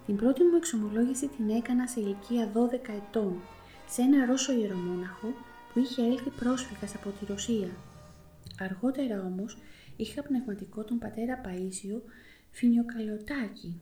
Την 0.07 0.17
πρώτη 0.17 0.43
μου 0.43 0.57
εξομολόγηση 0.57 1.29
την 1.29 1.51
έκανα 1.51 1.87
σε 1.87 2.01
ηλικία 2.01 2.53
12 2.53 2.73
ετών, 2.89 3.41
σε 3.89 4.03
ένα 4.03 4.27
Ρώσο 4.27 4.53
ιερομόναχο 4.53 5.29
που 5.73 5.79
είχε 5.79 6.03
έλθει 6.03 6.31
πρόσφυγας 6.31 6.95
από 6.95 7.11
τη 7.11 7.25
Ρωσία. 7.25 7.69
Αργότερα 8.61 9.23
όμως 9.23 9.59
είχα 9.97 10.23
πνευματικό 10.23 10.85
τον 10.85 10.99
πατέρα 10.99 11.41
Παΐσιο 11.45 12.01
Φινιοκαλιωτάκη. 12.51 13.81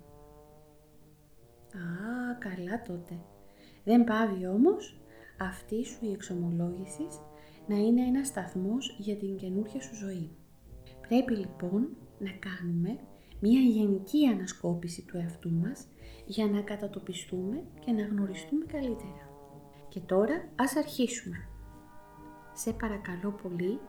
Α, 1.72 2.34
καλά 2.38 2.82
τότε. 2.82 3.20
Δεν 3.84 4.04
πάβει 4.04 4.46
όμως; 4.46 4.98
Αυτή 5.38 5.84
σου 5.84 5.98
η 6.00 6.12
εξομολόγηση 6.12 7.06
να 7.66 7.76
είναι 7.76 8.02
ένα 8.02 8.24
σταθμός 8.24 8.96
για 8.98 9.16
την 9.16 9.36
καινούργια 9.36 9.80
σου 9.80 9.94
ζωή. 9.94 10.30
Πρέπει 11.08 11.36
λοιπόν 11.36 11.88
να 12.18 12.30
κάνουμε 12.30 12.98
μία 13.40 13.60
γενική 13.60 14.26
ανασκόπηση 14.26 15.02
του 15.02 15.16
εαυτού 15.16 15.50
μας 15.50 15.86
για 16.26 16.46
να 16.46 16.60
κατατοπιστούμε 16.60 17.64
και 17.84 17.92
να 17.92 18.06
γνωριστούμε 18.06 18.64
καλύτερα. 18.64 19.28
Και 19.88 20.00
τώρα 20.00 20.48
ας 20.56 20.76
αρχίσουμε. 20.76 21.48
Σε 22.52 22.72
παρακαλώ 22.72 23.30
πολύ, 23.42 23.80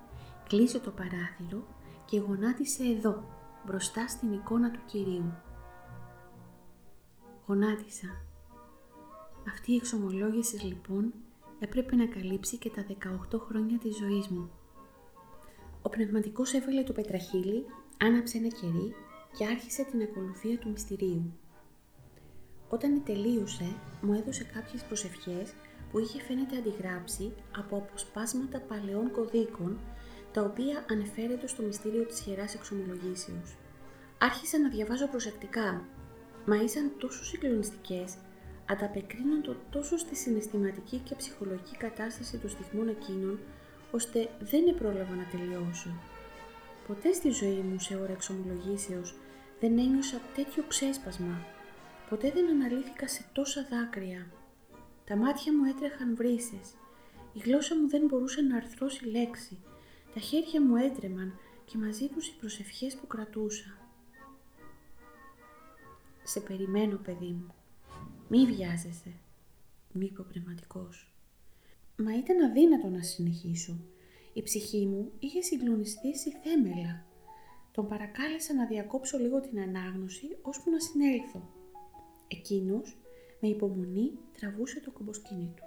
κλείσε 0.48 0.80
το 0.80 0.92
παράθυρο 0.92 1.68
και 2.06 2.20
γονάτισε 2.20 2.84
εδώ, 2.84 3.24
μπροστά 3.66 4.08
στην 4.08 4.34
εικόνα 4.34 4.72
του 4.72 4.80
Κυρίου. 4.86 5.34
Γονάτισα. 7.48 8.08
Αυτή 9.48 9.72
η 9.72 9.76
εξομολόγηση 9.76 10.66
λοιπόν 10.66 11.14
έπρεπε 11.66 11.96
να 11.96 12.06
καλύψει 12.06 12.58
και 12.58 12.70
τα 12.70 12.86
18 13.34 13.40
χρόνια 13.48 13.78
της 13.78 13.98
ζωής 13.98 14.28
μου. 14.28 14.50
Ο 15.82 15.90
πνευματικός 15.90 16.54
έβαλε 16.54 16.84
το 16.84 16.94
πετραχύλι, 16.94 17.66
άναψε 17.98 18.38
ένα 18.38 18.48
κερί 18.48 18.96
και 19.38 19.46
άρχισε 19.46 19.84
την 19.84 20.02
ακολουθία 20.02 20.58
του 20.58 20.70
μυστηρίου. 20.70 21.34
Όταν 22.70 23.04
τελείωσε, 23.04 23.76
μου 24.02 24.14
έδωσε 24.14 24.44
κάποιες 24.44 24.84
προσευχές 24.84 25.54
που 25.92 26.00
είχε 26.00 26.22
φαίνεται 26.22 26.58
αντιγράψει 26.58 27.34
από 27.58 27.78
αποσπάσματα 27.78 28.60
παλαιών 28.60 29.12
κωδίκων, 29.12 29.80
τα 30.32 30.42
οποία 30.42 30.86
ανεφέρεται 30.90 31.48
στο 31.48 31.64
μυστήριο 31.64 32.06
της 32.06 32.26
Ιεράς 32.26 32.56
Εξομολογήσεως. 32.56 33.56
Άρχισα 34.18 34.60
να 34.60 34.70
διαβάζω 34.70 35.08
προσεκτικά, 35.08 35.86
μα 36.46 36.56
ήσαν 36.56 36.92
τόσο 36.98 37.24
συγκλονιστικές, 37.26 38.18
ανταπεκρίνονται 38.66 39.56
τόσο 39.70 39.98
στη 39.98 40.16
συναισθηματική 40.16 40.98
και 40.98 41.16
ψυχολογική 41.16 41.76
κατάσταση 41.78 42.38
των 42.38 42.50
στιγμών 42.50 42.88
εκείνων, 42.88 43.40
ώστε 43.92 44.30
δεν 44.40 44.68
επρόλαβα 44.68 45.16
να 45.16 45.26
τελειώσω. 45.32 45.90
Ποτέ 46.88 47.14
στη 47.14 47.30
ζωή 47.30 47.64
μου 47.70 47.80
σε 47.80 47.96
ώρα 47.96 48.12
εξομολογήσεως 48.12 49.16
δεν 49.60 49.78
ένιωσα 49.78 50.22
τέτοιο 50.36 50.64
ξέσπασμα. 50.68 51.46
Ποτέ 52.10 52.32
δεν 52.32 52.50
αναλύθηκα 52.50 53.08
σε 53.08 53.26
τόσα 53.34 53.68
δάκρυα. 53.70 54.28
Τα 55.06 55.16
μάτια 55.16 55.54
μου 55.54 55.64
έτρεχαν 55.64 56.16
βρύσες. 56.16 56.76
Η 57.34 57.40
γλώσσα 57.40 57.76
μου 57.76 57.88
δεν 57.90 58.06
μπορούσε 58.06 58.42
να 58.42 58.56
αρθρώσει 58.56 59.06
λέξη. 59.06 59.58
Τα 60.14 60.20
χέρια 60.20 60.62
μου 60.62 60.76
έτρεμαν 60.76 61.40
και 61.66 61.78
μαζί 61.78 62.08
τους 62.08 62.28
οι 62.28 62.36
προσευχές 62.40 62.96
που 62.96 63.08
κρατούσα. 63.08 63.78
«Σε 66.24 66.40
περιμένω, 66.40 66.98
παιδί 66.98 67.26
μου. 67.26 67.54
Μη 68.28 68.46
βιάζεσαι», 68.46 69.14
μου 69.96 70.02
είπε 70.02 70.22
ο 70.22 70.24
πνευματικός. 70.24 71.10
Μα 71.98 72.18
ήταν 72.18 72.42
αδύνατο 72.42 72.88
να 72.88 73.02
συνεχίσω. 73.02 73.78
Η 74.34 74.42
ψυχή 74.42 74.86
μου 74.86 75.12
είχε 75.20 75.42
συγκλονιστεί 75.42 76.10
θέμελα. 76.44 77.06
Τον 77.72 77.88
παρακάλεσα 77.88 78.54
να 78.54 78.66
διακόψω 78.66 79.18
λίγο 79.18 79.40
την 79.40 79.60
ανάγνωση 79.60 80.38
ώσπου 80.42 80.72
να 80.72 80.80
συνέλθω. 80.80 81.50
Εκείνος 82.28 82.98
με 83.40 83.48
υπομονή 83.48 84.12
τραβούσε 84.40 84.80
το 84.80 84.92
κομποσκίνη 84.92 85.54
του. 85.56 85.64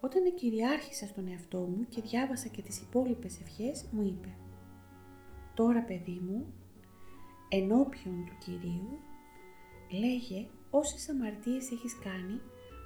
Όταν 0.00 0.34
κυριάρχησα 0.34 1.06
στον 1.06 1.28
εαυτό 1.28 1.58
μου 1.58 1.86
και 1.88 2.00
διάβασα 2.00 2.48
και 2.48 2.62
τις 2.62 2.80
υπόλοιπες 2.80 3.40
ευχές, 3.40 3.84
μου 3.90 4.02
είπε 4.02 4.28
«Τώρα 5.54 5.82
παιδί 5.82 6.20
μου, 6.28 6.54
ενώπιον 7.48 8.24
του 8.26 8.36
Κυρίου, 8.44 8.98
λέγε 10.00 10.46
όσες 10.70 11.08
αμαρτίες 11.08 11.70
έχεις 11.70 11.98
κάνει 11.98 12.40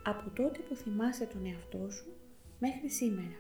από 0.05 0.31
τότε 0.31 0.59
που 0.69 0.75
θυμάσαι 0.75 1.25
τον 1.25 1.47
εαυτό 1.47 1.91
σου 1.91 2.07
μέχρι 2.59 2.91
σήμερα. 2.91 3.39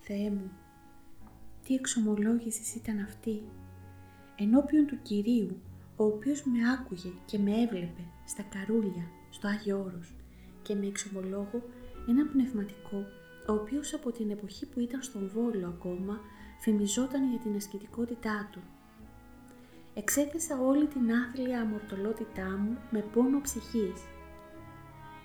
Θεέ 0.00 0.30
μου, 0.30 0.50
τι 1.64 1.74
εξομολόγησης 1.74 2.74
ήταν 2.74 2.98
αυτή, 2.98 3.42
ενώπιον 4.36 4.86
του 4.86 5.02
Κυρίου, 5.02 5.60
ο 5.96 6.04
οποίος 6.04 6.42
με 6.44 6.70
άκουγε 6.70 7.10
και 7.24 7.38
με 7.38 7.50
έβλεπε 7.50 8.04
στα 8.26 8.42
καρούλια, 8.42 9.08
στο 9.30 9.48
Άγιο 9.48 9.82
Όρος 9.84 10.14
και 10.62 10.74
με 10.74 10.86
εξομολόγο 10.86 11.62
ένα 12.08 12.26
πνευματικό, 12.26 13.04
ο 13.48 13.52
οποίος 13.52 13.94
από 13.94 14.12
την 14.12 14.30
εποχή 14.30 14.66
που 14.66 14.80
ήταν 14.80 15.02
στον 15.02 15.30
Βόλο 15.34 15.66
ακόμα, 15.66 16.20
φημιζόταν 16.60 17.30
για 17.30 17.38
την 17.38 17.56
ασκητικότητά 17.56 18.48
του. 18.52 18.60
Εξέθεσα 19.94 20.60
όλη 20.60 20.86
την 20.86 21.12
άθλια 21.12 21.60
αμορτολότητά 21.60 22.48
μου 22.58 22.78
με 22.90 23.00
πόνο 23.00 23.40
ψυχής. 23.40 24.02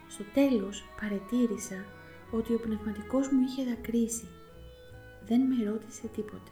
Στο 0.08 0.24
τέλος 0.34 0.86
παρετήρησα 1.02 1.86
ότι 2.32 2.54
ο 2.54 2.60
πνευματικός 2.60 3.30
μου 3.30 3.42
είχε 3.42 3.64
δακρύσει. 3.64 4.28
Δεν 5.26 5.42
με 5.42 5.70
ρώτησε 5.70 6.08
τίποτε. 6.08 6.52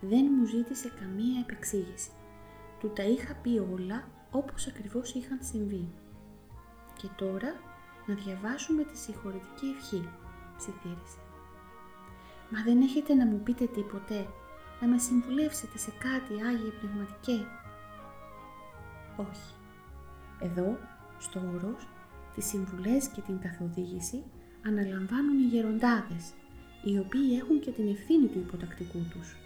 Δεν 0.00 0.24
μου 0.36 0.46
ζήτησε 0.46 0.92
καμία 1.00 1.40
επεξήγηση. 1.40 2.10
Του 2.80 2.90
τα 2.90 3.02
είχα 3.02 3.34
πει 3.34 3.66
όλα 3.72 4.08
όπως 4.30 4.66
ακριβώς 4.66 5.14
είχαν 5.14 5.38
συμβεί. 5.42 5.88
Και 6.96 7.08
τώρα 7.16 7.54
να 8.06 8.14
διαβάσουμε 8.14 8.84
τη 8.84 8.98
συγχωρητική 8.98 9.66
ευχή, 9.76 10.08
ψιθύρισε. 10.56 11.18
Μα 12.50 12.62
δεν 12.62 12.80
έχετε 12.80 13.14
να 13.14 13.26
μου 13.26 13.40
πείτε 13.42 13.66
τίποτε, 13.66 14.26
να 14.80 14.86
με 14.86 14.98
συμβουλεύσετε 14.98 15.78
σε 15.78 15.90
κάτι 15.98 16.32
Άγιε 16.48 16.70
Πνευματικέ. 16.80 17.46
Όχι. 19.16 19.50
Εδώ, 20.40 20.78
στο 21.18 21.40
όρος, 21.54 21.88
τις 22.34 22.46
συμβουλές 22.46 23.08
και 23.08 23.20
την 23.20 23.38
καθοδήγηση 23.40 24.22
αναλαμβάνουν 24.66 25.38
οι 25.38 25.46
γεροντάδες, 25.52 26.24
οι 26.84 26.98
οποίοι 26.98 27.38
έχουν 27.40 27.60
και 27.60 27.70
την 27.70 27.88
ευθύνη 27.88 28.26
του 28.26 28.38
υποτακτικού 28.38 28.98
τους. 29.10 29.36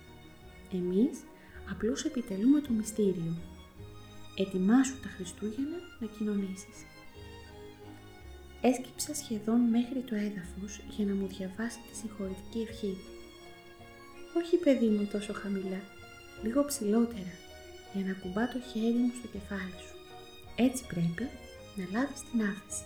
Εμείς 0.72 1.24
απλώς 1.70 2.04
επιτελούμε 2.04 2.60
το 2.60 2.72
μυστήριο. 2.72 3.32
Ετοιμάσου 4.38 5.00
τα 5.00 5.08
Χριστούγεννα 5.08 5.78
να 6.00 6.06
κοινωνήσεις. 6.06 6.76
Έσκυψα 8.60 9.14
σχεδόν 9.14 9.60
μέχρι 9.60 10.00
το 10.00 10.14
έδαφος 10.14 10.80
για 10.96 11.04
να 11.04 11.14
μου 11.14 11.26
διαβάσει 11.26 11.78
τη 11.90 11.96
συγχωρητική 11.96 12.58
ευχή. 12.68 12.96
Όχι 14.36 14.56
παιδί 14.56 14.86
μου 14.86 15.08
τόσο 15.12 15.32
χαμηλά, 15.32 15.80
λίγο 16.42 16.64
ψηλότερα, 16.64 17.34
για 17.94 18.04
να 18.04 18.12
κουμπά 18.12 18.48
το 18.48 18.60
χέρι 18.60 18.98
μου 19.02 19.12
στο 19.18 19.28
κεφάλι 19.34 19.76
σου. 19.86 19.96
Έτσι 20.56 20.86
πρέπει 20.86 21.26
να 21.76 21.84
λάβεις 21.92 22.20
την 22.30 22.40
άφηση. 22.50 22.84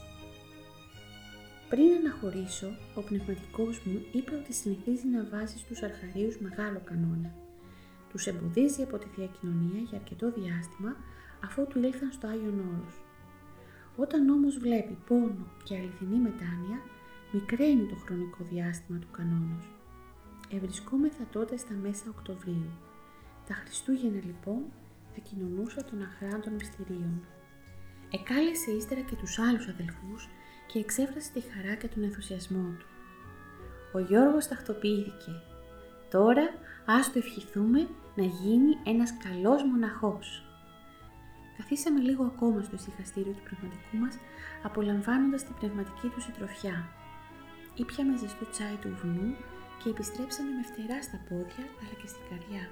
Πριν 1.68 1.90
αναχωρήσω, 1.98 2.70
ο 2.94 3.00
πνευματικός 3.00 3.80
μου 3.84 3.98
είπε 4.12 4.34
ότι 4.34 4.52
συνηθίζει 4.52 5.06
να 5.06 5.24
βάζει 5.32 5.58
στους 5.58 5.82
αρχαρίους 5.82 6.38
μεγάλο 6.38 6.80
κανόνα. 6.84 7.30
Τους 8.10 8.26
εμποδίζει 8.26 8.82
από 8.82 8.98
τη 8.98 9.08
διακοινωνία 9.16 9.80
για 9.88 9.98
αρκετό 9.98 10.26
διάστημα 10.38 10.96
αφού 11.44 11.66
του 11.66 11.78
ήλθαν 11.78 12.12
στο 12.12 12.26
Άγιον 12.26 12.58
Όρος. 12.70 12.94
Όταν 13.96 14.28
όμως 14.28 14.58
βλέπει 14.58 14.98
πόνο 15.06 15.46
και 15.64 15.74
αληθινή 15.74 16.18
μετάνοια, 16.18 16.78
μικραίνει 17.32 17.86
το 17.86 17.96
χρονικό 18.04 18.44
διάστημα 18.50 18.98
του 18.98 19.10
κανόνος. 19.16 19.77
Ευρισκόμεθα 20.50 21.24
τότε 21.32 21.56
στα 21.56 21.74
μέσα 21.74 22.04
Οκτωβρίου. 22.08 22.70
Τα 23.48 23.54
Χριστούγεννα 23.54 24.20
λοιπόν 24.24 24.60
θα 25.14 25.20
κοινωνούσα 25.20 25.84
των 25.84 26.02
αχράντων 26.02 26.52
μυστηρίων. 26.52 27.24
Εκάλεσε 28.10 28.70
ύστερα 28.70 29.00
και 29.00 29.16
τους 29.16 29.38
άλλους 29.38 29.68
αδελφούς 29.68 30.28
και 30.66 30.78
εξέφρασε 30.78 31.32
τη 31.32 31.40
χαρά 31.40 31.74
και 31.74 31.88
τον 31.88 32.02
ενθουσιασμό 32.02 32.74
του. 32.78 32.86
Ο 33.92 33.98
Γιώργος 33.98 34.48
τακτοποιήθηκε. 34.48 35.32
Τώρα 36.10 36.46
ας 36.86 37.12
το 37.12 37.18
ευχηθούμε 37.18 37.88
να 38.14 38.24
γίνει 38.24 38.76
ένας 38.84 39.16
καλός 39.24 39.62
μοναχός. 39.62 40.42
Καθίσαμε 41.56 42.00
λίγο 42.00 42.24
ακόμα 42.24 42.62
στο 42.62 42.74
ησυχαστήριο 42.74 43.32
του 43.32 43.42
πνευματικού 43.48 43.96
μας, 43.96 44.18
απολαμβάνοντας 44.62 45.44
την 45.44 45.54
πνευματική 45.54 46.08
του 46.08 46.20
συντροφιά. 46.20 46.88
Ήπιαμε 47.74 48.16
ζεστό 48.16 48.50
τσάι 48.50 48.76
του 48.80 48.96
βουνού 49.00 49.34
και 49.80 49.88
επιστρέψαμε 49.88 50.50
με 50.58 50.62
φτερά 50.62 51.02
στα 51.02 51.18
πόδια 51.28 51.64
αλλά 51.80 51.94
και 52.00 52.08
στην 52.12 52.24
καρδιά. 52.30 52.64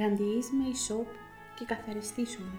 Ραντιείσμε 0.00 0.64
ισόπ 0.68 1.08
και 1.56 1.64
καθαριστήσουμε. 1.64 2.54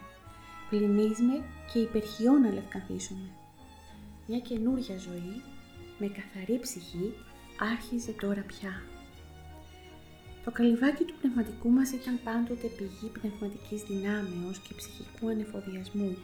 Πληνίσμε 0.69 1.35
και 1.73 1.79
υπερχιό 1.79 2.31
να 2.31 2.51
λευκαθίσουμε. 2.51 3.29
Μια 4.27 4.39
καινούρια 4.39 4.97
ζωή, 4.97 5.35
με 5.99 6.07
καθαρή 6.07 6.59
ψυχή, 6.59 7.13
άρχιζε 7.59 8.11
τώρα 8.11 8.41
πια. 8.41 8.83
Το 10.43 10.51
καλυβάκι 10.51 11.03
του 11.03 11.13
πνευματικού 11.19 11.69
μας 11.69 11.91
ήταν 11.91 12.19
πάντοτε 12.23 12.67
πηγή 12.67 13.07
πνευματικής 13.17 13.81
δυνάμεως 13.83 14.59
και 14.59 14.73
ψυχικού 14.73 15.27
ανεφοδιασμού. 15.29 16.17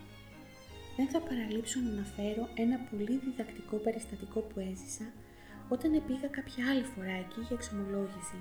Δεν 0.97 1.07
θα 1.07 1.19
παραλείψω 1.19 1.79
να 1.79 1.89
αναφέρω 1.89 2.49
ένα 2.55 2.77
πολύ 2.89 3.19
διδακτικό 3.23 3.75
περιστατικό 3.77 4.39
που 4.39 4.59
έζησα 4.59 5.05
όταν 5.69 5.91
πήγα 6.07 6.27
κάποια 6.27 6.69
άλλη 6.71 6.83
φορά 6.83 7.15
εκεί 7.23 7.39
για 7.39 7.55
εξομολόγηση. 7.59 8.39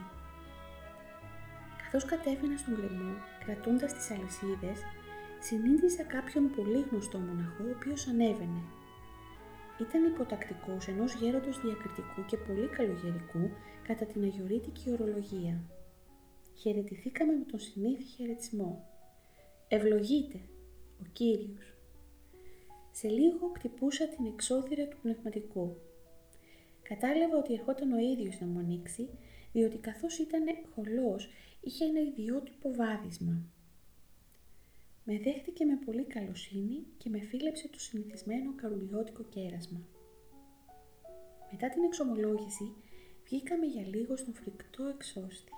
Καθώς 1.83 2.05
κατέβαινα 2.05 2.57
στον 2.57 2.75
γκρεμό, 2.75 3.15
κρατώντας 3.45 3.93
τις 3.95 4.11
αλυσίδες, 4.11 4.79
συνείδησα 5.41 6.03
κάποιον 6.03 6.51
πολύ 6.57 6.81
γνωστό 6.91 7.19
μοναχό, 7.19 7.65
ο 7.65 7.75
οποίος 7.77 8.07
ανέβαινε. 8.07 8.63
Ήταν 9.81 10.05
υποτακτικός 10.05 10.89
ενός 10.89 11.15
γέροντος 11.15 11.61
διακριτικού 11.61 12.25
και 12.27 12.37
πολύ 12.37 12.69
καλογερικού 12.69 13.51
κατά 13.83 14.05
την 14.05 14.23
αγιορείτικη 14.23 14.91
ορολογία. 14.91 15.61
Χαιρετηθήκαμε 16.61 17.33
με 17.33 17.45
τον 17.45 17.59
συνήθι 17.59 18.03
χαιρετισμό. 18.03 18.89
«Ευλογείτε, 19.69 20.39
ο 21.01 21.05
Κύριος». 21.13 21.75
Σε 22.91 23.09
λίγο 23.09 23.53
κτυπούσα 23.53 24.09
την 24.09 24.27
εξώθυρα 24.27 24.87
του 24.89 24.97
πνευματικού. 25.03 25.77
Κατάλαβα 26.89 27.37
ότι 27.39 27.53
ερχόταν 27.53 27.93
ο 27.93 27.99
ίδιος 27.99 28.41
να 28.41 28.47
μου 28.47 28.59
ανοίξει, 28.59 29.09
διότι 29.53 29.77
καθώς 29.77 30.19
ήταν 30.19 30.45
χολός, 30.75 31.29
είχε 31.61 31.85
ένα 31.85 32.01
ιδιότυπο 32.01 32.75
βάδισμα. 32.75 33.43
Με 35.05 35.19
δέχτηκε 35.19 35.65
με 35.65 35.79
πολύ 35.85 36.05
καλοσύνη 36.05 36.87
και 36.97 37.09
με 37.09 37.21
φίλεψε 37.21 37.69
το 37.69 37.81
συνηθισμένο 37.81 38.53
καρουλιώτικο 38.55 39.23
κέρασμα. 39.23 39.81
Μετά 41.51 41.69
την 41.69 41.83
εξομολόγηση, 41.85 42.73
βγήκαμε 43.25 43.67
για 43.67 43.87
λίγο 43.87 44.17
στον 44.17 44.35
φρικτό 44.35 44.85
εξώστη. 44.85 45.53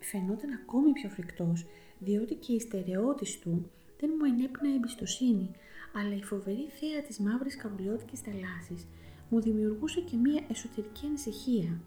Φαινόταν 0.00 0.52
ακόμη 0.52 0.92
πιο 0.92 1.08
φρικτός, 1.08 1.66
διότι 1.98 2.34
και 2.34 2.52
η 2.52 2.60
στερεότης 2.60 3.38
του 3.38 3.70
δεν 4.00 4.10
μου 4.18 4.24
ενέπνεε 4.24 4.74
εμπιστοσύνη, 4.74 5.50
αλλά 5.94 6.14
η 6.14 6.22
φοβερή 6.22 6.68
θέα 6.68 7.02
της 7.02 7.18
μαύρης 7.18 7.56
καρουλιώτικης 7.56 8.20
θαλάσσης 8.20 8.86
μου 9.28 9.40
δημιουργούσε 9.40 10.00
και 10.00 10.16
μία 10.16 10.44
εσωτερική 10.48 11.06
ανησυχία. 11.06 11.80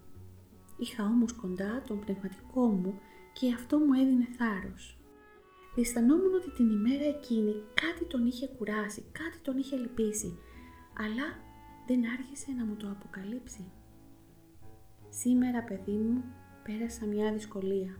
Είχα 0.78 1.04
όμως 1.04 1.32
κοντά 1.32 1.82
τον 1.86 2.00
πνευματικό 2.00 2.66
μου 2.66 2.98
και 3.32 3.52
αυτό 3.52 3.78
μου 3.78 3.92
έδινε 3.92 4.26
θάρρος. 4.38 4.98
Αισθανόμουν 5.76 6.34
ότι 6.34 6.50
την 6.50 6.70
ημέρα 6.70 7.04
εκείνη 7.04 7.54
κάτι 7.74 8.04
τον 8.04 8.26
είχε 8.26 8.46
κουράσει, 8.46 9.04
κάτι 9.12 9.38
τον 9.42 9.58
είχε 9.58 9.76
λυπήσει, 9.76 10.38
αλλά 10.98 11.26
δεν 11.86 12.00
άργησε 12.18 12.50
να 12.58 12.64
μου 12.64 12.76
το 12.76 12.90
αποκαλύψει. 12.90 13.64
Σήμερα, 15.08 15.62
παιδί 15.62 15.92
μου, 15.92 16.24
πέρασα 16.64 17.06
μια 17.06 17.32
δυσκολία. 17.32 17.96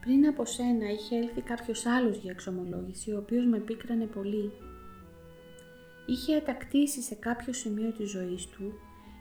Πριν 0.00 0.26
από 0.26 0.44
σένα 0.44 0.90
είχε 0.90 1.16
έλθει 1.16 1.40
κάποιος 1.40 1.86
άλλος 1.86 2.16
για 2.16 2.30
εξομολόγηση, 2.30 3.12
ο 3.12 3.18
οποίος 3.18 3.46
με 3.46 3.58
πίκρανε 3.58 4.06
πολύ. 4.06 4.52
Είχε 6.06 6.36
ατακτήσει 6.36 7.02
σε 7.02 7.14
κάποιο 7.14 7.52
σημείο 7.52 7.92
της 7.92 8.10
ζωής 8.10 8.46
του 8.46 8.72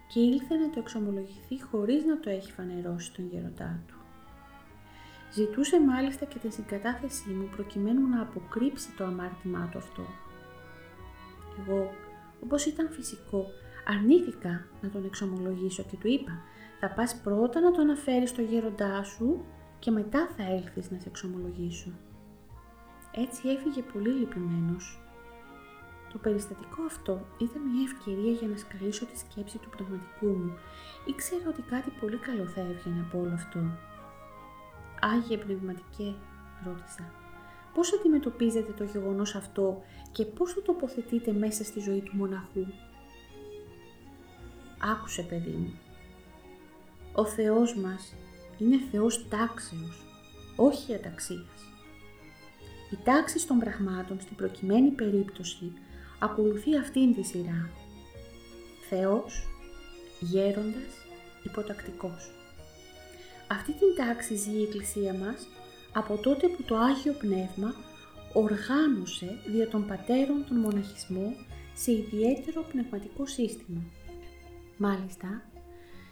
και 0.07 0.19
ήλθε 0.19 0.55
να 0.55 0.69
το 0.69 0.79
εξομολογηθεί 0.79 1.61
χωρίς 1.61 2.05
να 2.05 2.19
το 2.19 2.29
έχει 2.29 2.51
φανερώσει 2.51 3.13
τον 3.13 3.27
γεροντά 3.31 3.83
του. 3.87 3.95
Ζητούσε 5.33 5.81
μάλιστα 5.81 6.25
και 6.25 6.39
τη 6.39 6.49
συγκατάθεσή 6.49 7.29
μου 7.29 7.49
προκειμένου 7.55 8.07
να 8.07 8.21
αποκρύψει 8.21 8.91
το 8.97 9.03
αμάρτημά 9.03 9.69
του 9.71 9.77
αυτό. 9.77 10.05
Εγώ, 11.59 11.89
όπως 12.43 12.65
ήταν 12.65 12.89
φυσικό, 12.89 13.45
αρνήθηκα 13.87 14.65
να 14.81 14.89
τον 14.89 15.05
εξομολογήσω 15.05 15.83
και 15.83 15.97
του 15.97 16.07
είπα 16.07 16.41
«Θα 16.79 16.89
πας 16.89 17.21
πρώτα 17.23 17.59
να 17.59 17.71
το 17.71 17.81
αναφέρεις 17.81 18.29
στο 18.29 18.41
γέροντά 18.41 19.03
σου 19.03 19.45
και 19.79 19.91
μετά 19.91 20.29
θα 20.37 20.43
έλθεις 20.43 20.91
να 20.91 20.99
σε 20.99 21.09
εξομολογήσω». 21.09 21.91
Έτσι 23.15 23.49
έφυγε 23.49 23.81
πολύ 23.81 24.09
λυπημένος. 24.09 25.01
Το 26.13 26.19
περιστατικό 26.19 26.83
αυτό 26.85 27.25
ήταν 27.37 27.61
μια 27.61 27.83
ευκαιρία 27.91 28.31
για 28.31 28.47
να 28.47 28.57
σκαλίσω 28.57 29.05
τη 29.05 29.17
σκέψη 29.17 29.57
του 29.57 29.69
πνευματικού 29.69 30.27
μου. 30.27 30.57
Ήξερα 31.05 31.47
ότι 31.47 31.61
κάτι 31.61 31.89
πολύ 31.99 32.17
καλό 32.17 32.45
θα 32.45 32.61
έβγαινε 32.61 33.05
από 33.07 33.19
όλο 33.19 33.33
αυτό. 33.33 33.59
Άγιε 34.99 35.37
Πνευματικέ, 35.37 36.15
ρώτησα, 36.65 37.11
πώς 37.73 37.93
αντιμετωπίζετε 37.93 38.71
το 38.71 38.83
γεγονός 38.83 39.35
αυτό 39.35 39.83
και 40.11 40.25
πώς 40.25 40.53
το 40.53 40.61
τοποθετείτε 40.61 41.31
μέσα 41.31 41.63
στη 41.63 41.79
ζωή 41.79 42.01
του 42.01 42.15
μοναχού; 42.15 42.65
Άκουσε 44.77 45.21
παιδί 45.21 45.51
μου. 45.51 45.73
Ο 47.13 47.25
Θεός 47.25 47.75
μας 47.75 48.13
είναι 48.57 48.79
Θεός 48.91 49.27
τάξεως, 49.27 50.05
όχι 50.55 50.93
αταξίας. 50.93 51.63
Η 52.91 52.97
τάξη 53.03 53.47
των 53.47 53.59
πραγμάτων 53.59 54.19
στην 54.21 54.35
προκειμένη 54.35 54.89
περίπτωση 54.89 55.73
ακολουθεί 56.23 56.77
αυτήν 56.77 57.15
τη 57.15 57.23
σειρά. 57.23 57.69
Θεός, 58.89 59.47
γέροντας, 60.19 60.93
υποτακτικός. 61.43 62.31
Αυτή 63.47 63.71
την 63.71 63.95
τάξη 63.95 64.35
ζει 64.35 64.51
η 64.51 64.63
Εκκλησία 64.63 65.13
μας 65.13 65.47
από 65.93 66.17
τότε 66.17 66.47
που 66.47 66.63
το 66.63 66.75
Άγιο 66.77 67.13
Πνεύμα 67.13 67.75
οργάνωσε 68.33 69.39
δια 69.47 69.67
των 69.67 69.87
πατέρων 69.87 70.45
τον 70.47 70.57
μοναχισμό 70.57 71.35
σε 71.73 71.91
ιδιαίτερο 71.91 72.61
πνευματικό 72.71 73.25
σύστημα. 73.25 73.81
Μάλιστα, 74.77 75.49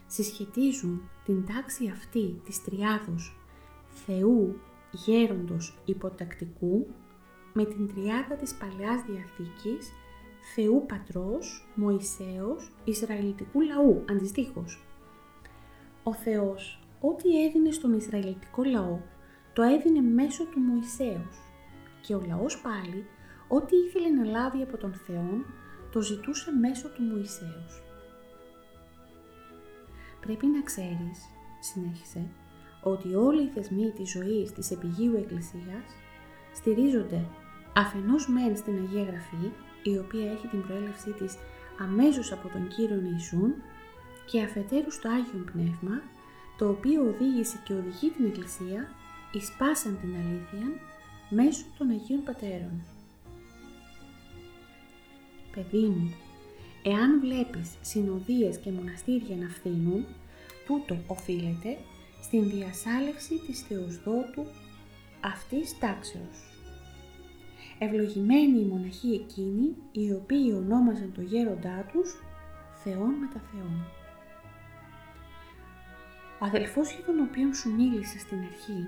συσχετίζουν 0.08 1.10
την 1.26 1.46
τάξη 1.46 1.90
αυτή 1.94 2.42
της 2.46 2.64
τριάδος 2.64 3.38
Θεού, 4.06 4.60
Γέροντος, 4.92 5.78
Υποτακτικού 5.86 6.88
με 7.54 7.66
την 7.66 7.88
τριάδα 7.88 8.36
της 8.36 8.54
Παλαιάς 8.54 9.02
Διαθήκης 9.02 9.92
Θεού 10.56 10.86
Πατρός, 10.88 11.68
Μωυσέως, 11.76 12.72
Ισραηλιτικού 12.84 13.62
λαού, 13.62 14.04
αντιστοίχως. 14.10 14.84
Ο 16.04 16.14
Θεός, 16.14 16.80
ό,τι 17.02 17.46
έδινε 17.46 17.72
στον 17.72 17.94
Ισραηλιτικό 17.94 18.64
λαό, 18.64 19.00
το 19.54 19.62
έδινε 19.62 20.02
μέσω 20.02 20.46
του 20.46 20.60
Μωυσέως 20.60 21.42
και 22.02 22.16
ο 22.16 22.24
λαός 22.28 22.62
πάλι, 22.62 23.06
ό,τι 23.48 23.76
ήθελε 23.76 24.10
να 24.10 24.24
λάβει 24.26 24.62
από 24.62 24.78
τον 24.78 24.94
Θεό, 24.94 25.46
το 25.92 26.02
ζητούσε 26.02 26.52
μέσω 26.52 26.90
του 26.90 27.02
Μωυσέως. 27.02 27.84
Πρέπει 30.22 30.46
να 30.48 30.62
ξέρεις, 30.62 31.20
συνέχισε, 31.60 32.28
ότι 32.84 33.16
όλοι 33.16 33.44
οι 33.44 33.52
θεσμοί 33.54 33.92
της 33.92 34.12
ζωής 34.12 34.52
της 34.52 34.72
επιγείου 34.72 35.16
Εκκλησίας 35.16 35.86
στηρίζονται 36.54 37.26
αφενός 37.76 38.28
μεν 38.28 38.58
στην 38.58 38.78
Αγία 38.78 39.04
Γραφή, 39.04 39.52
η 39.84 39.98
οποία 39.98 40.32
έχει 40.32 40.48
την 40.48 40.62
προέλευσή 40.62 41.12
της 41.12 41.38
αμέσως 41.80 42.32
από 42.32 42.48
τον 42.48 42.68
Κύριο 42.68 43.02
Ιησούν 43.14 43.54
και 44.26 44.42
αφετέρου 44.42 44.92
στο 44.92 45.10
Άγιο 45.10 45.44
Πνεύμα, 45.52 46.02
το 46.58 46.70
οποίο 46.70 47.02
οδήγησε 47.02 47.60
και 47.64 47.74
οδηγεί 47.74 48.10
την 48.10 48.26
Εκκλησία 48.26 48.90
εις 49.32 49.52
πάσαν 49.58 49.98
την 50.02 50.16
αλήθεια 50.16 50.68
μέσω 51.30 51.66
των 51.78 51.90
Αγίων 51.90 52.24
Πατέρων. 52.24 52.84
Παιδί 55.52 55.86
μου, 55.88 56.14
εάν 56.84 57.20
βλέπεις 57.20 57.70
συνοδείες 57.82 58.58
και 58.58 58.72
μοναστήρια 58.72 59.36
να 59.36 59.50
φθήνουν, 59.50 60.06
τούτο 60.66 60.98
οφείλεται 61.08 61.78
στην 62.22 62.50
διασάλευση 62.50 63.40
της 63.46 63.60
Θεοσδότου 63.60 64.46
αυτής 65.22 65.78
τάξεως. 65.80 66.51
Ευλογημένοι 67.84 68.60
οι 68.60 68.66
μοναχοί 68.66 69.12
εκείνοι, 69.14 69.76
οι 69.92 70.12
οποίοι 70.12 70.54
ονόμαζαν 70.56 71.12
το 71.14 71.22
γέροντά 71.22 71.86
τους 71.92 72.24
Θεόν 72.84 73.14
τα 73.34 73.40
Θεόν. 73.40 73.76
Ο 76.42 76.46
αδελφός 76.46 76.94
για 76.94 77.06
τον 77.06 77.20
οποίο 77.20 77.54
σου 77.54 77.74
μίλησα 77.74 78.20
στην 78.20 78.38
αρχή, 78.38 78.82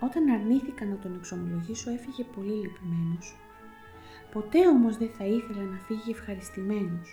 όταν 0.00 0.30
αρνήθηκα 0.30 0.84
να 0.84 0.96
τον 0.96 1.14
εξομολογήσω 1.14 1.90
έφυγε 1.90 2.24
πολύ 2.34 2.52
λυπημένος. 2.52 3.36
Ποτέ 4.32 4.68
όμως 4.68 4.96
δεν 4.96 5.10
θα 5.10 5.24
ήθελα 5.24 5.62
να 5.62 5.78
φύγει 5.78 6.10
ευχαριστημένος. 6.10 7.08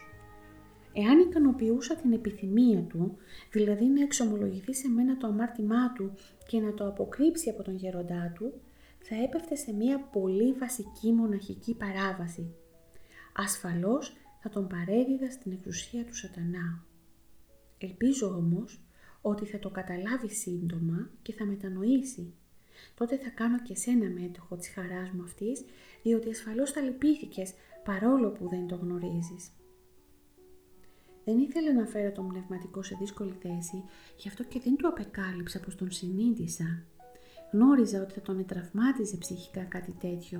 Εάν 0.93 1.19
ικανοποιούσα 1.19 1.95
την 1.95 2.13
επιθυμία 2.13 2.81
του, 2.81 3.17
δηλαδή 3.51 3.85
να 3.85 4.01
εξομολογηθεί 4.01 4.73
σε 4.73 4.89
μένα 4.89 5.17
το 5.17 5.27
αμάρτημά 5.27 5.93
του 5.93 6.13
και 6.47 6.59
να 6.59 6.73
το 6.73 6.87
αποκρύψει 6.87 7.49
από 7.49 7.63
τον 7.63 7.75
γέροντά 7.75 8.31
του, 8.35 8.53
θα 9.10 9.15
έπεφτε 9.24 9.56
σε 9.56 9.74
μια 9.74 10.00
πολύ 10.00 10.54
βασική 10.54 11.12
μοναχική 11.12 11.76
παράβαση. 11.76 12.56
Ασφαλώς 13.34 14.15
θα 14.41 14.50
τον 14.50 14.67
παρέδιδα 14.67 15.32
στην 15.32 15.52
εξουσία 15.52 16.06
του 16.06 16.15
σατανά. 16.15 16.86
Ελπίζω 17.78 18.28
όμως 18.28 18.82
ότι 19.22 19.46
θα 19.46 19.60
το 19.60 19.70
καταλάβει 19.70 20.30
σύντομα 20.30 21.10
και 21.22 21.34
θα 21.34 21.46
μετανοήσει. 21.46 22.34
Τότε 22.96 23.17
θα 23.17 23.30
κάνω 23.30 23.62
και 23.62 23.76
σένα 23.76 24.10
μέτοχο 24.10 24.56
της 24.56 24.70
χαράς 24.70 25.12
μου 25.12 25.24
αυτής, 25.24 25.65
διότι 26.04 26.30
ασφαλώς 26.30 26.72
θα 26.72 26.82
λυπήθηκες 26.82 27.54
παρόλο 27.84 28.32
που 28.32 28.48
δεν 28.48 28.67
το 28.67 28.76
γνωρίζεις. 28.76 29.52
Δεν 31.24 31.39
ήθελα 31.39 31.74
να 31.74 31.86
φέρω 31.86 32.12
τον 32.12 32.28
πνευματικό 32.28 32.84
σε 32.84 32.96
δύσκολη 33.00 33.34
θέση, 33.41 33.84
γι' 34.17 34.28
αυτό 34.28 34.43
και 34.43 34.60
δεν 34.60 34.76
του 34.76 34.88
απεκάλυψα 34.88 35.60
πως 35.60 35.76
τον 35.76 35.91
συνείδησα. 35.91 36.86
Γνώριζα 37.51 38.01
ότι 38.01 38.13
θα 38.13 38.21
τον 38.21 38.39
ετραυμάτιζε 38.39 39.17
ψυχικά 39.17 39.63
κάτι 39.63 39.91
τέτοιο. 39.99 40.39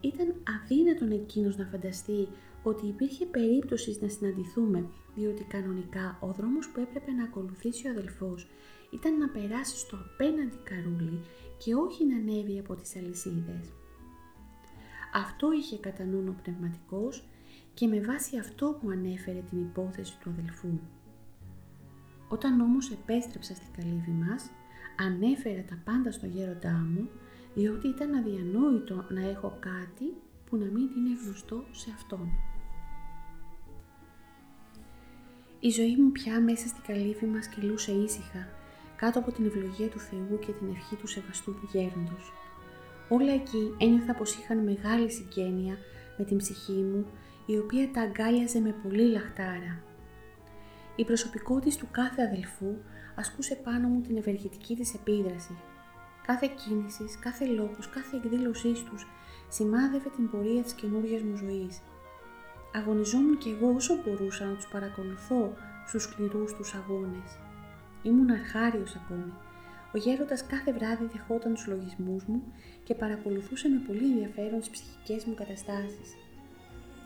Ήταν 0.00 0.34
αδύνατον 0.62 1.10
εκείνος 1.10 1.56
να 1.56 1.64
φανταστεί 1.64 2.28
ότι 2.62 2.86
υπήρχε 2.86 3.26
περίπτωση 3.26 3.98
να 4.00 4.08
συναντηθούμε, 4.08 4.88
διότι 5.14 5.44
κανονικά 5.44 6.18
ο 6.20 6.32
δρόμος 6.32 6.68
που 6.68 6.80
έπρεπε 6.80 7.10
να 7.10 7.24
ακολουθήσει 7.24 7.86
ο 7.86 7.90
αδελφός 7.90 8.48
ήταν 8.90 9.18
να 9.18 9.28
περάσει 9.28 9.78
στο 9.78 9.96
απέναντι 9.96 10.56
καρούλι 10.64 11.20
και 11.58 11.74
όχι 11.74 12.06
να 12.06 12.16
ανέβει 12.16 12.58
από 12.58 12.74
τις 12.74 12.96
αλυσίδες. 12.96 13.72
Αυτό 15.14 15.52
είχε 15.52 15.78
κατά 15.78 16.04
νου 16.04 16.24
ο 16.28 16.40
πνευματικός 16.42 17.28
και 17.74 17.86
με 17.86 18.00
βάση 18.00 18.38
αυτό 18.38 18.78
μου 18.82 18.90
ανέφερε 18.90 19.42
την 19.50 19.60
υπόθεση 19.60 20.18
του 20.20 20.30
αδελφού. 20.30 20.78
Όταν 22.28 22.60
όμως 22.60 22.90
επέστρεψα 22.90 23.54
στην 23.54 23.72
καλύβη 23.76 24.10
μας, 24.10 24.50
ανέφερα 24.98 25.62
τα 25.68 25.78
πάντα 25.84 26.12
στο 26.12 26.26
γέροντά 26.26 26.86
μου, 26.92 27.08
διότι 27.54 27.88
ήταν 27.88 28.14
αδιανόητο 28.14 29.04
να 29.08 29.28
έχω 29.28 29.56
κάτι 29.60 30.04
που 30.46 30.56
να 30.56 30.64
μην 30.64 30.88
είναι 30.96 31.18
γνωστό 31.24 31.64
σε 31.70 31.90
αυτόν. 31.94 32.28
Η 35.60 35.68
ζωή 35.68 35.96
μου 35.96 36.12
πια 36.12 36.40
μέσα 36.40 36.68
στην 36.68 36.82
καλύβη 36.86 37.26
μας 37.26 37.46
κυλούσε 37.46 37.92
ήσυχα, 37.92 38.48
κάτω 38.96 39.18
από 39.18 39.32
την 39.32 39.46
ευλογία 39.46 39.88
του 39.88 39.98
Θεού 39.98 40.38
και 40.38 40.52
την 40.52 40.68
ευχή 40.76 40.96
του 40.96 41.06
σεβαστού 41.06 41.54
του 41.54 41.68
γέροντος. 41.72 42.32
Όλα 43.08 43.32
εκεί 43.32 43.74
ένιωθα 43.78 44.14
πως 44.14 44.34
είχαν 44.34 44.58
μεγάλη 44.58 45.10
συγγένεια 45.10 45.76
με 46.18 46.24
την 46.24 46.36
ψυχή 46.36 46.72
μου, 46.72 47.06
η 47.46 47.58
οποία 47.58 47.90
τα 47.90 48.00
αγκάλιαζε 48.00 48.60
με 48.60 48.74
πολύ 48.82 49.10
λαχτάρα. 49.10 49.82
Η 50.96 51.04
προσωπικότητα 51.04 51.78
του 51.78 51.88
κάθε 51.90 52.22
αδελφού 52.22 52.76
ασκούσε 53.18 53.54
πάνω 53.54 53.88
μου 53.88 54.00
την 54.00 54.16
ευεργετική 54.16 54.76
της 54.76 54.94
επίδραση. 54.94 55.56
Κάθε 56.26 56.50
κίνησης, 56.60 57.18
κάθε 57.18 57.46
λόγος, 57.46 57.88
κάθε 57.88 58.16
εκδήλωσής 58.16 58.82
τους 58.82 59.06
σημάδευε 59.48 60.08
την 60.16 60.30
πορεία 60.30 60.62
της 60.62 60.72
καινούργιας 60.72 61.22
μου 61.22 61.36
ζωής. 61.36 61.80
Αγωνιζόμουν 62.74 63.38
κι 63.38 63.48
εγώ 63.48 63.74
όσο 63.74 63.94
μπορούσα 64.02 64.44
να 64.44 64.54
τους 64.54 64.68
παρακολουθώ 64.68 65.52
στους 65.86 66.02
σκληρούς 66.02 66.52
τους 66.54 66.74
αγώνες. 66.74 67.38
Ήμουν 68.02 68.30
αρχάριος 68.30 68.96
ακόμη. 68.96 69.32
Ο 69.94 69.98
γέροντας 69.98 70.46
κάθε 70.46 70.72
βράδυ 70.72 71.04
δεχόταν 71.12 71.54
τους 71.54 71.66
λογισμούς 71.66 72.24
μου 72.24 72.42
και 72.84 72.94
παρακολουθούσε 72.94 73.68
με 73.68 73.80
πολύ 73.86 74.04
ενδιαφέρον 74.12 74.60
τις 74.60 74.70
ψυχικές 74.70 75.24
μου 75.24 75.34
καταστάσεις. 75.34 76.08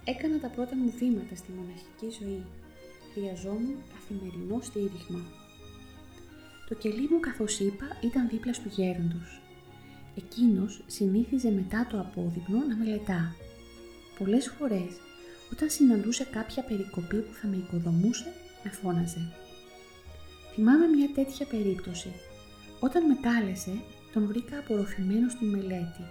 Έκανα 0.04 0.38
τα 0.38 0.48
πρώτα 0.48 0.76
μου 0.76 0.92
βήματα 0.98 1.34
στη 1.34 1.52
μοναχική 1.52 2.08
ζωή. 2.20 2.44
Χρειαζόμουν 3.12 3.76
καθημερινό 3.92 4.60
στήριγμα. 4.60 5.41
Το 6.72 6.78
κελί 6.78 7.08
μου, 7.10 7.20
καθώς 7.20 7.58
είπα, 7.58 7.86
ήταν 8.00 8.28
δίπλα 8.28 8.52
τους 8.52 8.74
γέροντος. 8.74 9.40
Εκείνος 10.16 10.82
συνήθιζε 10.86 11.50
μετά 11.50 11.86
το 11.90 12.00
απόδειγμα 12.00 12.66
να 12.68 12.76
μελετά. 12.76 13.34
Πολλές 14.18 14.46
φορές, 14.58 14.92
όταν 15.52 15.70
συναντούσε 15.70 16.24
κάποια 16.24 16.62
περικοπή 16.62 17.16
που 17.16 17.32
θα 17.32 17.46
με 17.48 17.56
οικοδομούσε, 17.56 18.32
με 18.64 18.70
φώναζε. 18.70 19.32
Θυμάμαι 20.54 20.86
μια 20.86 21.08
τέτοια 21.14 21.46
περίπτωση. 21.46 22.12
Όταν 22.80 23.06
με 23.06 23.16
κάλεσε, 23.22 23.82
τον 24.12 24.26
βρήκα 24.26 24.58
απορροφημένο 24.58 25.28
στη 25.28 25.44
μελέτη. 25.44 26.04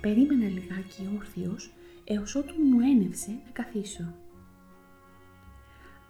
Περίμενα 0.00 0.48
λιγάκι 0.48 1.10
όρθιος, 1.16 1.72
έως 2.04 2.34
ότου 2.34 2.54
μου 2.62 2.80
ένευσε 2.80 3.30
να 3.30 3.50
καθίσω. 3.52 4.14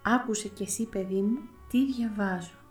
Άκουσε 0.03 0.49
κι 0.49 0.63
εσύ 0.63 0.85
παιδί 0.85 1.21
μου 1.21 1.39
τι 1.71 1.93
διαβάζω. 1.93 2.66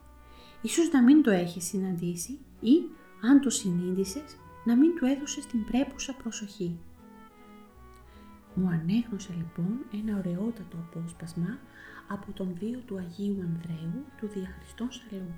Ίσως 0.66 0.92
να 0.92 1.04
μην 1.04 1.24
το 1.24 1.32
έχεις 1.32 1.64
συναντήσει 1.66 2.40
ή 2.60 2.76
αν 3.22 3.42
το 3.42 3.50
συνείδησες 3.50 4.38
να 4.66 4.76
μην 4.76 4.96
του 4.96 5.06
έδωσες 5.06 5.46
την 5.46 5.66
πρέπουσα 5.66 6.14
προσοχή. 6.14 6.80
Μου 8.54 8.68
ανέγνωσε 8.68 9.34
λοιπόν 9.38 9.78
ένα 9.94 10.18
ωραιότατο 10.18 10.78
απόσπασμα 10.78 11.60
από 12.08 12.32
τον 12.32 12.56
βίο 12.60 12.80
του 12.80 12.98
Αγίου 12.98 13.42
Ανδρέου 13.42 14.06
του 14.18 14.28
Διαχριστών 14.28 14.92
Σαλού. 14.92 15.34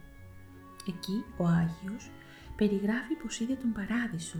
Εκεί 0.87 1.23
ο 1.37 1.45
Άγιος 1.45 2.11
περιγράφει 2.55 3.13
πως 3.21 3.39
είδε 3.39 3.53
τον 3.53 3.71
Παράδεισο 3.71 4.39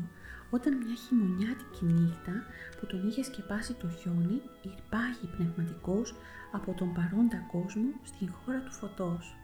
όταν 0.50 0.78
μια 0.78 0.96
χειμωνιάτικη 0.96 1.86
νύχτα 1.86 2.36
που 2.80 2.86
τον 2.86 3.08
είχε 3.08 3.24
σκεπάσει 3.24 3.74
το 3.74 3.90
χιόνι 3.90 4.42
υπάγει 4.62 5.28
πνευματικός 5.36 6.16
από 6.52 6.74
τον 6.74 6.94
παρόντα 6.94 7.40
κόσμο 7.52 7.90
στην 8.04 8.32
χώρα 8.32 8.60
του 8.60 8.72
φωτός. 8.72 9.38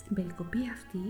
Στην 0.00 0.14
περικοπή 0.14 0.62
αυτή 0.76 1.04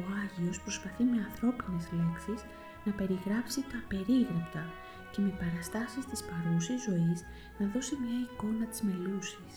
Ο 0.00 0.02
Άγιος 0.22 0.60
προσπαθεί 0.60 1.02
με 1.04 1.18
ανθρώπινες 1.28 1.86
λέξεις 1.98 2.40
να 2.84 2.92
περιγράψει 2.92 3.60
τα 3.72 3.78
περίγραπτα 3.88 4.64
και 5.12 5.20
με 5.20 5.32
παραστάσεις 5.40 6.04
της 6.10 6.20
παρούσης 6.28 6.78
ζωής 6.86 7.18
να 7.58 7.64
δώσει 7.74 7.94
μια 8.02 8.18
εικόνα 8.24 8.64
της 8.70 8.80
μελούσης. 8.86 9.52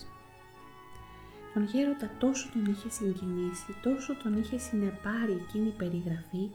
Τον 1.54 1.64
γέροντα 1.72 2.10
τόσο 2.20 2.50
τον 2.54 2.66
είχε 2.72 2.90
συγκινήσει, 2.90 3.72
τόσο 3.86 4.12
τον 4.22 4.32
είχε 4.40 4.58
συνεπάρει 4.58 5.36
εκείνη 5.44 5.68
η 5.68 5.78
περιγραφή, 5.82 6.46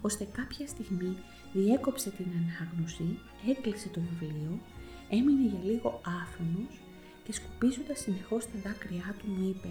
ώστε 0.00 0.24
κάποια 0.38 0.66
στιγμή 0.66 1.12
διέκοψε 1.52 2.10
την 2.10 2.26
ανάγνωση, 2.38 3.08
έκλεισε 3.52 3.88
το 3.88 4.00
βιβλίο, 4.08 4.52
έμεινε 5.16 5.44
για 5.52 5.62
λίγο 5.70 6.00
άφωνος 6.22 6.72
και 7.24 7.32
σκουπίζοντας 7.32 7.98
συνεχώς 7.98 8.42
τα 8.50 8.56
δάκρυά 8.64 9.14
του 9.18 9.26
μου 9.32 9.48
είπε 9.48 9.70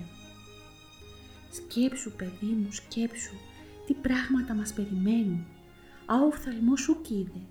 «Σκέψου 1.51 2.11
παιδί 2.11 2.45
μου, 2.45 2.71
σκέψου, 2.71 3.35
τι 3.85 3.93
πράγματα 3.93 4.53
μας 4.53 4.73
περιμένουν. 4.73 5.45
Α 6.05 6.15
ο 6.23 6.25
οφθαλμός 6.25 6.87
ουκ 6.87 7.09
είδε 7.09 7.41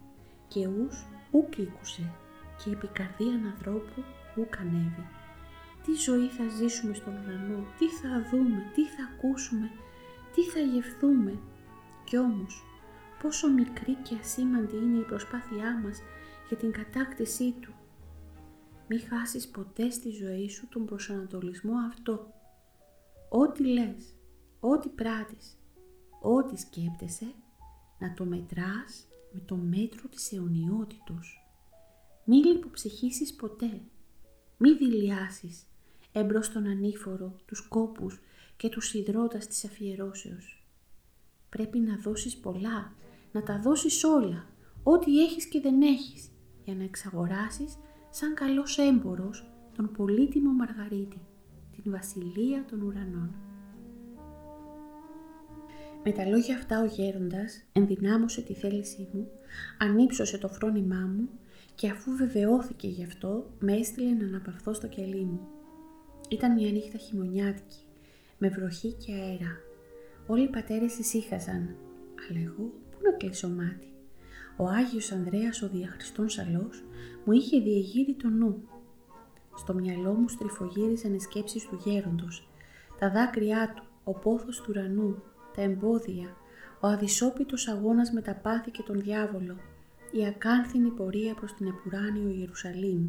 και 0.49 0.67
ους 0.67 1.05
ουκ 1.31 1.59
ήκουσε 1.59 2.13
και 2.59 2.71
η 2.71 2.73
επικαρδία 2.73 3.35
ανθρώπου 3.53 4.05
ουκ 4.37 4.57
ανέβη. 4.59 5.07
Τι 5.85 5.93
ζωή 5.93 6.29
θα 6.29 6.49
ζήσουμε 6.49 6.95
στον 6.95 7.15
ουρανό, 7.17 7.67
τι 7.79 7.89
θα 7.89 8.27
δούμε, 8.31 8.71
τι 8.75 8.85
θα 8.85 9.03
ακούσουμε, 9.13 9.71
τι 10.35 10.43
θα 10.43 10.61
γευθούμε. 10.61 11.39
Κι 12.05 12.17
όμως, 12.17 12.65
πόσο 13.23 13.49
μικρή 13.49 13.95
και 13.95 14.17
ασήμαντη 14.21 14.77
είναι 14.77 14.99
η 14.99 15.03
προσπάθειά 15.03 15.81
μας 15.85 16.03
για 16.49 16.57
την 16.57 16.73
κατάκτησή 16.73 17.55
του. 17.61 17.75
Μη 18.89 18.99
χάσεις 18.99 19.49
ποτέ 19.49 19.91
στη 19.91 20.11
ζωή 20.11 20.49
σου 20.49 20.69
τον 20.69 20.87
προσανατολισμό 20.87 21.75
αυτό. 21.89 22.36
Ό,τι 23.29 23.65
λες, 23.65 24.17
ό,τι 24.61 24.89
πράττεις, 24.89 25.59
ό,τι 26.23 26.57
σκέπτεσαι, 26.57 27.35
να 27.99 28.15
το 28.15 28.25
μετράς 28.25 29.07
με 29.33 29.41
το 29.41 29.57
μέτρο 29.57 30.09
της 30.09 30.33
αιωνιότητος. 30.33 31.47
Μη 32.25 32.37
λιποψυχήσεις 32.37 33.35
ποτέ, 33.35 33.81
μη 34.57 34.73
δηλιάσεις 34.73 35.67
εμπρός 36.13 36.47
στον 36.47 36.67
ανήφορο, 36.67 37.37
τους 37.47 37.69
κόπους 37.69 38.21
και 38.57 38.69
τους 38.69 38.95
υδρότας 38.95 39.47
της 39.47 39.65
αφιερώσεως. 39.65 40.67
Πρέπει 41.49 41.79
να 41.79 41.97
δώσεις 41.97 42.37
πολλά, 42.37 42.93
να 43.33 43.43
τα 43.43 43.61
δώσεις 43.61 44.05
όλα, 44.05 44.47
ό,τι 44.83 45.23
έχεις 45.23 45.47
και 45.47 45.61
δεν 45.61 45.83
έχεις, 45.83 46.31
για 46.65 46.75
να 46.75 46.85
εξαγοράσεις 46.85 47.79
σαν 48.11 48.35
καλός 48.35 48.79
έμπορος 48.79 49.51
τον 49.77 49.93
πολύτιμο 49.93 50.53
Μαργαρίτη, 50.53 51.21
την 51.83 51.93
βασιλεία 51.93 52.65
των 52.71 52.83
ουρανών. 52.83 53.35
Με 56.05 56.13
τα 56.13 56.25
λόγια 56.29 56.57
αυτά 56.57 56.81
ο 56.81 56.85
γέροντας 56.85 57.65
ενδυνάμωσε 57.73 58.41
τη 58.43 58.55
θέλησή 58.55 59.09
μου, 59.13 59.29
ανύψωσε 59.79 60.39
το 60.39 60.49
φρόνημά 60.49 61.11
μου 61.17 61.29
και 61.75 61.89
αφού 61.89 62.17
βεβαιώθηκε 62.17 62.89
γι' 62.89 63.05
αυτό, 63.05 63.51
με 63.59 63.73
έστειλε 63.73 64.11
να 64.11 64.27
αναπαυθώ 64.27 64.75
στο 64.75 64.87
κελί 64.87 65.25
μου. 65.25 65.41
Ήταν 66.29 66.53
μια 66.53 66.71
νύχτα 66.71 66.99
χειμωνιάτικη, 66.99 67.79
με 68.39 68.49
βροχή 68.49 68.93
και 68.93 69.13
αέρα. 69.13 69.61
Όλοι 70.27 70.43
οι 70.43 70.49
πατέρες 70.49 70.99
ησύχαζαν, 70.99 71.77
αλλά 72.29 72.41
εγώ 72.45 72.73
πού 72.91 72.99
να 73.03 73.13
κλείσω 73.13 73.49
μάτι; 73.49 73.93
Ο 74.57 74.69
Άγιος 74.69 75.13
Ανδρέας 75.13 75.63
ο 75.63 75.69
διαχριστών 75.69 76.29
σαλός 76.29 76.85
μου 77.25 77.33
είχε 77.33 77.61
διεγείρει 77.61 78.15
το 78.15 78.29
νου. 78.29 78.69
Στο 79.57 79.75
μυαλό 79.75 80.13
μου 80.13 80.29
στριφογύριζαν 80.29 81.15
οι 81.15 81.21
σκέψεις 81.21 81.69
του 81.69 81.81
γέροντος, 81.85 82.49
τα 82.99 83.11
δάκρυά 83.11 83.73
του, 83.77 83.85
ο 84.05 84.13
πόθος 84.13 84.57
του 84.57 84.67
ουρανού, 84.69 85.23
τα 85.55 85.63
εμπόδια, 85.63 86.37
ο 86.81 86.87
αδυσόπιτος 86.87 87.69
αγώνας 87.69 88.11
με 88.11 88.21
τα 88.21 88.35
πάθη 88.35 88.71
και 88.71 88.83
τον 88.83 89.01
διάβολο, 89.01 89.57
η 90.13 90.27
ακάνθινη 90.27 90.91
πορεία 90.91 91.35
προς 91.35 91.55
την 91.55 91.67
επουράνιο 91.67 92.29
Ιερουσαλήμ, 92.29 93.09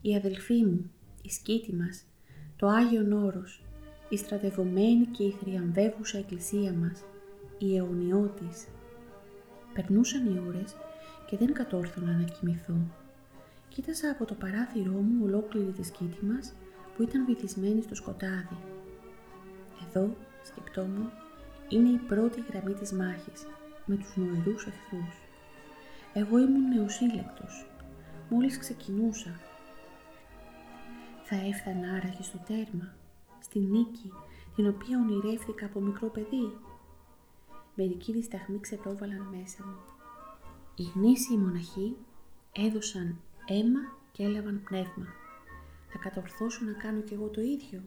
η 0.00 0.16
αδελφή 0.16 0.64
μου, 0.64 0.90
η 1.22 1.30
σκήτη 1.30 1.74
μας, 1.74 2.04
το 2.56 2.66
Άγιον 2.66 3.12
Όρος, 3.12 3.62
η 4.08 4.16
στρατευωμένη 4.16 5.06
και 5.06 5.24
η 5.24 5.30
θριαμβεύουσα 5.30 6.18
εκκλησία 6.18 6.72
μας, 6.72 7.04
η 7.58 7.76
αιωνιώτης. 7.76 8.66
Περνούσαν 9.74 10.26
οι 10.26 10.42
ώρες 10.48 10.76
και 11.26 11.36
δεν 11.36 11.52
κατόρθωνα 11.52 12.12
να 12.12 12.24
κοιμηθώ. 12.24 12.74
Κοίταζα 13.74 14.10
από 14.10 14.24
το 14.24 14.34
παράθυρό 14.34 14.92
μου 14.92 15.24
ολόκληρη 15.24 15.72
τη 15.72 15.82
σκήτη 15.82 16.24
μας 16.24 16.54
που 16.96 17.02
ήταν 17.02 17.24
βυθισμένη 17.24 17.82
στο 17.82 17.94
σκοτάδι. 17.94 18.58
Εδώ, 19.86 20.16
σκεπτόμουν, 20.42 21.10
είναι 21.68 21.88
η 21.88 21.96
πρώτη 21.96 22.44
γραμμή 22.50 22.74
της 22.74 22.92
μάχης 22.92 23.46
με 23.86 23.96
τους 23.96 24.16
νοερούς 24.16 24.66
εχθρούς. 24.66 25.16
Εγώ 26.12 26.38
ήμουν 26.38 26.68
νεοσύλλεκτος. 26.68 27.66
Μόλις 28.28 28.58
ξεκινούσα. 28.58 29.40
Θα 31.24 31.36
έφτανα 31.36 31.92
άραγε 31.92 32.22
στο 32.22 32.38
τέρμα, 32.38 32.94
στη 33.40 33.58
νίκη, 33.58 34.12
την 34.54 34.68
οποία 34.68 34.98
ονειρεύτηκα 34.98 35.66
από 35.66 35.80
μικρό 35.80 36.08
παιδί. 36.08 36.58
Μερικοί 37.74 38.12
δισταχμοί 38.12 38.60
ξεπρόβαλαν 38.60 39.26
μέσα 39.30 39.64
μου. 39.66 39.78
Οι 40.74 40.82
γνήσιοι 40.94 41.36
μοναχοί 41.36 41.96
έδωσαν 42.52 43.16
αίμα 43.52 43.80
και 44.12 44.22
έλαβαν 44.22 44.62
πνεύμα. 44.64 45.06
Θα 45.88 45.98
κατορθώσω 45.98 46.64
να 46.64 46.72
κάνω 46.72 47.00
κι 47.00 47.14
εγώ 47.14 47.28
το 47.28 47.40
ίδιο. 47.40 47.80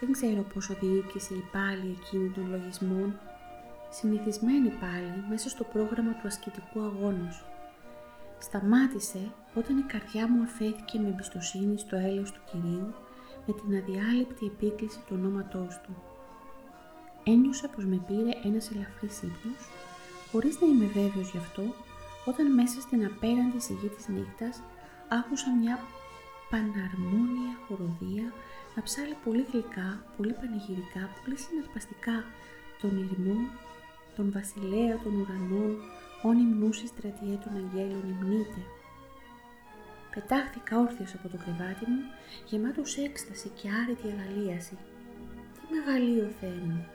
Δεν 0.00 0.12
ξέρω 0.12 0.42
πόσο 0.42 0.74
διοίκησε 0.80 1.34
η 1.34 1.44
πάλι 1.52 1.96
εκείνη 2.00 2.28
των 2.28 2.50
λογισμών, 2.50 3.18
συνηθισμένη 3.90 4.68
πάλι 4.68 5.24
μέσα 5.28 5.48
στο 5.48 5.64
πρόγραμμα 5.64 6.12
του 6.12 6.26
ασκητικού 6.26 6.80
αγώνος. 6.80 7.44
Σταμάτησε 8.38 9.32
όταν 9.54 9.78
η 9.78 9.82
καρδιά 9.82 10.28
μου 10.28 10.42
αφέθηκε 10.42 10.98
με 10.98 11.08
εμπιστοσύνη 11.08 11.78
στο 11.78 11.96
έλεος 11.96 12.32
του 12.32 12.40
Κυρίου 12.50 12.94
με 13.46 13.52
την 13.52 13.76
αδιάλειπτη 13.76 14.46
επίκληση 14.46 14.98
του 14.98 15.16
ονόματός 15.18 15.80
Του. 15.82 16.02
Ένιωσα 17.24 17.68
πως 17.68 17.84
με 17.84 17.96
πήρε 18.06 18.30
ένας 18.44 18.70
ελαφρύς 18.70 19.22
ύπνος, 19.22 19.62
χωρίς 20.32 20.60
να 20.60 20.66
είμαι 20.66 20.86
βέβαιος 20.86 21.30
γι' 21.30 21.38
αυτό, 21.38 21.62
όταν 22.24 22.54
μέσα 22.54 22.80
στην 22.80 23.04
απέραντη 23.04 23.60
σιγή 23.60 23.88
της 23.88 24.08
νύχτας 24.08 24.62
άκουσα 25.08 25.50
μια 25.60 25.78
παναρμόνια 26.50 27.52
χοροδία 27.66 28.32
να 28.74 28.82
ψάλει 28.82 29.16
πολύ 29.24 29.46
γλυκά, 29.52 30.04
πολύ 30.16 30.32
πανηγυρικά, 30.32 31.02
πολύ 31.24 31.36
συναρπαστικά 31.36 32.24
τον 32.80 32.92
ηρμό, 33.02 33.38
τον 34.16 34.32
βασιλέα 34.32 34.94
των 35.02 35.12
ουρανών, 35.20 35.76
όν 36.22 36.36
υμνούσι 36.38 36.86
στρατιέ 36.86 37.34
των 37.44 37.52
αγγέλων 37.60 38.04
υμνείται. 38.12 38.62
Πετάχθηκα 40.14 40.78
όρθιος 40.78 41.14
από 41.14 41.28
το 41.28 41.36
κρεβάτι 41.42 41.84
μου, 41.90 42.02
γεμάτος 42.48 42.96
έκσταση 42.96 43.48
και 43.48 43.68
άρετη 43.82 44.06
αγαλίαση. 44.12 44.76
Τι 45.54 45.74
μεγαλείο 45.74 46.30
Θεέ 46.40 46.60
μου! 46.68 46.86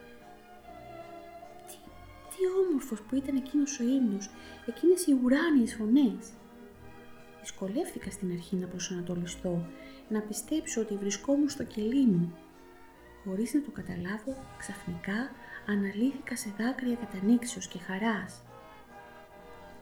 Τι, 2.37 2.43
τι 2.43 2.49
όμορφος 2.67 3.01
που 3.01 3.15
ήταν 3.15 3.35
εκείνος 3.35 3.79
ο 3.79 3.83
ύμνος, 3.83 4.29
εκείνες 4.65 5.05
οι 5.07 5.13
ουράνιες 5.23 5.75
φωνές. 5.75 6.31
Δυσκολεύτηκα 7.39 8.11
στην 8.11 8.31
αρχή 8.31 8.55
να 8.55 8.67
προσανατολιστώ, 8.67 9.65
να 10.09 10.21
πιστέψω 10.21 10.81
ότι 10.81 10.95
βρισκόμουν 10.95 11.49
στο 11.49 11.63
κελί 11.63 12.05
μου. 12.05 12.37
Χωρίς 13.23 13.53
να 13.53 13.61
το 13.61 13.71
καταλάβω, 13.71 14.35
ξαφνικά 14.57 15.31
αναλύθηκα 15.67 16.35
σε 16.35 16.53
δάκρυα 16.57 16.95
κατανήξεως 16.95 17.67
και 17.67 17.79
χαράς. 17.79 18.41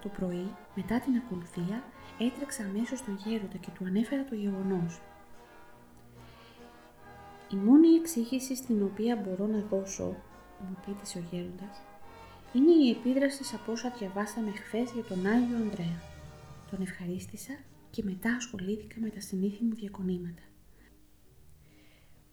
Το 0.01 0.09
πρωί, 0.09 0.55
μετά 0.75 0.99
την 0.99 1.15
ακολουθία, 1.15 1.83
έτρεξα 2.19 2.63
αμέσως 2.63 2.99
στον 2.99 3.19
γέροντα 3.25 3.57
και 3.57 3.69
του 3.73 3.85
ανέφερα 3.85 4.23
το 4.23 4.35
γεγονός. 4.35 5.01
Η 7.51 7.55
μόνη 7.55 7.87
εξήγηση 7.87 8.55
στην 8.55 8.83
οποία 8.83 9.15
μπορώ 9.15 9.47
να 9.47 9.59
δώσω, 9.69 10.15
μου 10.59 10.77
πείτησε 10.85 11.17
ο 11.17 11.21
γέροντας, 11.31 11.81
είναι 12.55 12.71
η 12.71 12.89
επίδραση 12.89 13.55
από 13.55 13.71
όσα 13.71 13.89
διαβάσαμε 13.99 14.51
χθες 14.51 14.91
για 14.91 15.03
τον 15.03 15.25
Άγιο 15.25 15.57
Ανδρέα. 15.57 16.01
Τον 16.71 16.81
ευχαρίστησα 16.81 17.53
και 17.89 18.03
μετά 18.03 18.29
ασχολήθηκα 18.29 18.95
με 18.99 19.09
τα 19.09 19.19
συνήθεια 19.19 19.65
μου 19.65 19.75
διακονήματα. 19.75 20.41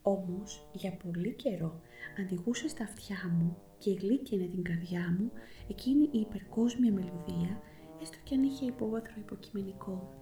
Όμως, 0.01 0.69
για 0.73 0.91
πολύ 0.91 1.33
καιρό 1.33 1.81
αντιγούσε 2.19 2.67
στα 2.67 2.83
αυτιά 2.83 3.31
μου 3.37 3.57
και 3.77 3.91
γλύκαινε 3.93 4.45
την 4.45 4.63
καρδιά 4.63 5.15
μου 5.19 5.31
εκείνη 5.69 6.09
η 6.11 6.19
υπερκόσμια 6.19 6.91
μελωδία, 6.91 7.61
έστω 8.01 8.17
κι 8.23 8.35
αν 8.35 8.43
είχε 8.43 8.65
υπόβαθρο 8.65 9.13
υποκειμενικό. 9.17 10.13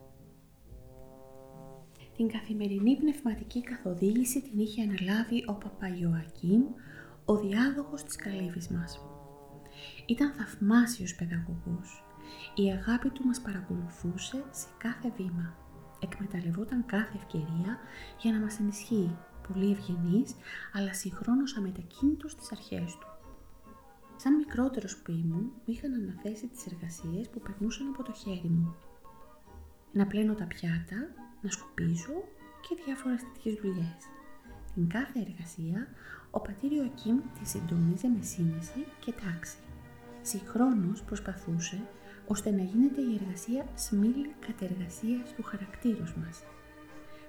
Την 2.16 2.28
καθημερινή 2.28 2.96
πνευματική 2.96 3.62
καθοδήγηση 3.62 4.42
την 4.42 4.60
είχε 4.60 4.82
αναλάβει 4.82 5.44
ο 5.48 5.54
Παπαγιωακήμ, 5.54 6.64
ο 7.26 7.38
διάδοχος 7.38 8.04
της 8.04 8.16
καλύβης 8.16 8.68
μας. 8.68 9.11
Ήταν 10.12 10.32
θαυμάσιος 10.32 11.16
παιδαγωγός. 11.16 12.04
Η 12.56 12.72
αγάπη 12.72 13.10
του 13.10 13.26
μας 13.26 13.42
παρακολουθούσε 13.42 14.44
σε 14.52 14.68
κάθε 14.78 15.12
βήμα. 15.18 15.56
Εκμεταλλευόταν 16.00 16.86
κάθε 16.86 17.18
ευκαιρία 17.18 17.78
για 18.22 18.32
να 18.32 18.40
μας 18.40 18.60
ενισχύει, 18.60 19.18
πολύ 19.48 19.72
ευγενής, 19.72 20.36
αλλά 20.74 20.94
συγχρόνως 20.94 21.58
αμετακίνητος 21.58 22.32
στις 22.32 22.52
αρχές 22.52 22.98
του. 22.98 23.08
Σαν 24.16 24.36
μικρότερος 24.36 24.98
που 24.98 25.12
ήμουν, 25.12 25.52
μου 25.66 25.74
είχαν 25.74 25.94
αναθέσει 25.94 26.48
τις 26.48 26.66
εργασίες 26.66 27.30
που 27.30 27.40
περνούσαν 27.40 27.88
από 27.88 28.04
το 28.04 28.14
χέρι 28.14 28.50
μου. 28.50 28.76
Να 29.92 30.08
πλένω 30.08 30.34
τα 30.34 30.46
πιάτα, 30.46 31.00
να 31.42 31.50
σκουπίζω 31.50 32.18
και 32.62 32.82
διάφορες 32.86 33.22
τέτοιες 33.22 33.56
δουλειές. 33.62 34.02
Την 34.74 34.88
κάθε 34.88 35.20
εργασία, 35.20 35.88
ο 36.32 36.40
πατήριο 36.40 36.84
Ακίμ 36.84 37.18
τη 37.40 37.48
συντονίζε 37.48 38.08
με 38.08 38.22
σύνεση 38.22 38.86
και 39.00 39.12
τάξη. 39.12 39.58
Συγχρόνως 40.22 41.04
προσπαθούσε 41.04 41.82
ώστε 42.28 42.52
να 42.52 42.64
γίνεται 42.64 43.02
η 43.02 43.20
εργασία 43.22 43.66
σμήλη 43.76 44.34
κατεργασίας 44.48 45.34
του 45.36 45.44
χαρακτήρους 45.44 46.14
μας. 46.16 46.44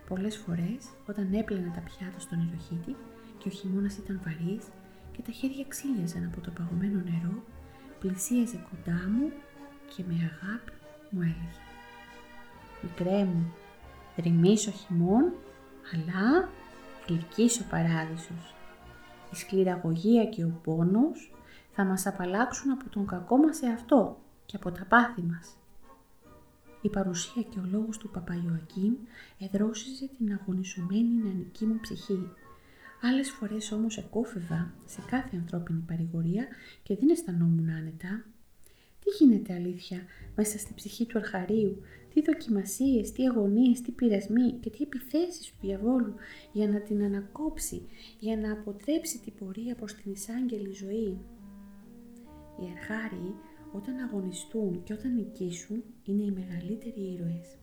Πολλές 0.09 0.37
φορές, 0.37 0.81
όταν 1.07 1.33
έπλαινα 1.35 1.73
τα 1.73 1.81
πιάτα 1.81 2.21
στον 2.21 2.41
υδροχήτη 2.41 2.97
και 3.39 3.49
ο 3.49 3.51
χειμώνας 3.51 3.97
ήταν 3.97 4.21
βαρύς 4.25 4.65
και 5.13 5.23
τα 5.23 5.33
χέρια 5.33 5.65
ξύλιαζαν 5.69 6.25
από 6.25 6.41
το 6.41 6.51
παγωμένο 6.51 7.03
νερό, 7.05 7.43
πλησίαζε 8.01 8.67
κοντά 8.71 9.09
μου 9.09 9.33
και 9.97 10.03
με 10.09 10.15
αγάπη 10.15 10.73
μου 11.11 11.21
έλεγε 11.21 11.61
«Μικρέ 12.83 13.25
μου, 13.25 13.53
δρυμείς 14.17 14.67
ο 14.67 14.71
χειμών, 14.71 15.33
αλλά 15.93 16.49
γλυκής 17.07 17.61
ο 17.61 17.65
παράδεισος. 17.71 18.55
Η 19.33 19.37
σκληραγωγία 19.37 20.25
και 20.25 20.45
ο 20.45 20.61
πόνος 20.63 21.33
θα 21.73 21.85
μας 21.85 22.07
απαλλάξουν 22.07 22.71
από 22.71 22.89
τον 22.89 23.07
κακό 23.07 23.37
μας 23.37 23.63
εαυτό 23.63 24.21
και 24.47 24.57
από 24.57 24.71
τα 24.71 24.85
πάθη 24.85 25.23
μας. 25.23 25.57
Η 26.83 26.89
παρουσία 26.89 27.43
και 27.43 27.59
ο 27.59 27.69
λόγος 27.71 27.99
του 27.99 28.11
Παπαϊωακήμ 28.11 28.95
εδρόσιζε 29.39 30.09
την 30.19 30.33
αγωνισουμένη 30.33 31.15
νεανική 31.23 31.65
μου 31.65 31.79
ψυχή. 31.81 32.31
Άλλες 33.03 33.31
φορές 33.31 33.73
όμως 33.73 33.97
εκόφευα 33.99 34.75
σε 34.87 35.01
κάθε 35.11 35.37
ανθρώπινη 35.37 35.83
παρηγορία 35.87 36.47
και 36.83 36.97
δεν 36.97 37.11
αισθανόμουν 37.11 37.71
άνετα. 37.71 38.25
Τι 38.99 39.25
γίνεται 39.25 39.55
αλήθεια 39.55 39.99
μέσα 40.37 40.59
στη 40.59 40.75
ψυχή 40.75 41.07
του 41.07 41.19
αρχαρίου, 41.19 41.83
τι 42.15 42.23
δοκιμασίες, 42.23 43.13
τι 43.13 43.27
αγωνίες, 43.27 43.81
τι 43.81 43.91
πειρασμοί 43.91 44.53
και 44.53 44.71
τι 44.71 44.83
επιθέσεις 44.83 45.47
του 45.47 45.57
διαβόλου 45.61 46.15
για 46.53 46.69
να 46.69 46.81
την 46.81 47.03
ανακόψει, 47.03 47.89
για 48.19 48.37
να 48.37 48.53
αποτρέψει 48.53 49.19
την 49.19 49.33
πορεία 49.35 49.75
προς 49.75 49.95
την 49.95 50.13
εισάγγελη 50.13 50.73
ζωή; 50.73 51.19
Οι 52.61 52.65
αρχάριοι 52.77 53.35
όταν 53.73 53.99
αγωνιστούν 53.99 54.83
και 54.83 54.93
όταν 54.93 55.15
νικήσουν 55.15 55.85
είναι 56.05 56.23
οι 56.23 56.31
μεγαλύτεροι 56.31 57.13
ήρωες. 57.13 57.59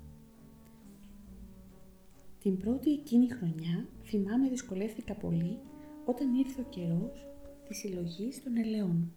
Την 2.39 2.57
πρώτη 2.57 2.91
εκείνη 2.91 3.29
χρονιά 3.31 3.87
θυμάμαι 4.03 4.49
δυσκολεύτηκα 4.49 5.13
πολύ 5.13 5.57
όταν 6.05 6.33
ήρθε 6.33 6.61
ο 6.61 6.65
καιρός 6.69 7.27
της 7.67 7.77
συλλογής 7.77 8.43
των 8.43 8.57
ελαιών. 8.57 9.11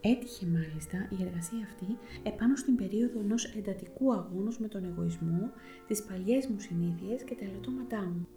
Έτυχε 0.00 0.46
μάλιστα 0.46 1.08
η 1.18 1.22
εργασία 1.22 1.64
αυτή 1.64 1.86
επάνω 2.22 2.56
στην 2.56 2.76
περίοδο 2.76 3.20
ενός 3.20 3.44
εντατικού 3.44 4.12
αγώνος 4.12 4.58
με 4.58 4.68
τον 4.68 4.84
εγωισμό, 4.84 5.50
τις 5.86 6.04
παλιές 6.04 6.46
μου 6.46 6.58
συνήθειες 6.58 7.22
και 7.24 7.34
τα 7.34 7.44
ελαττώματά 7.44 8.00
μου. 8.02 8.28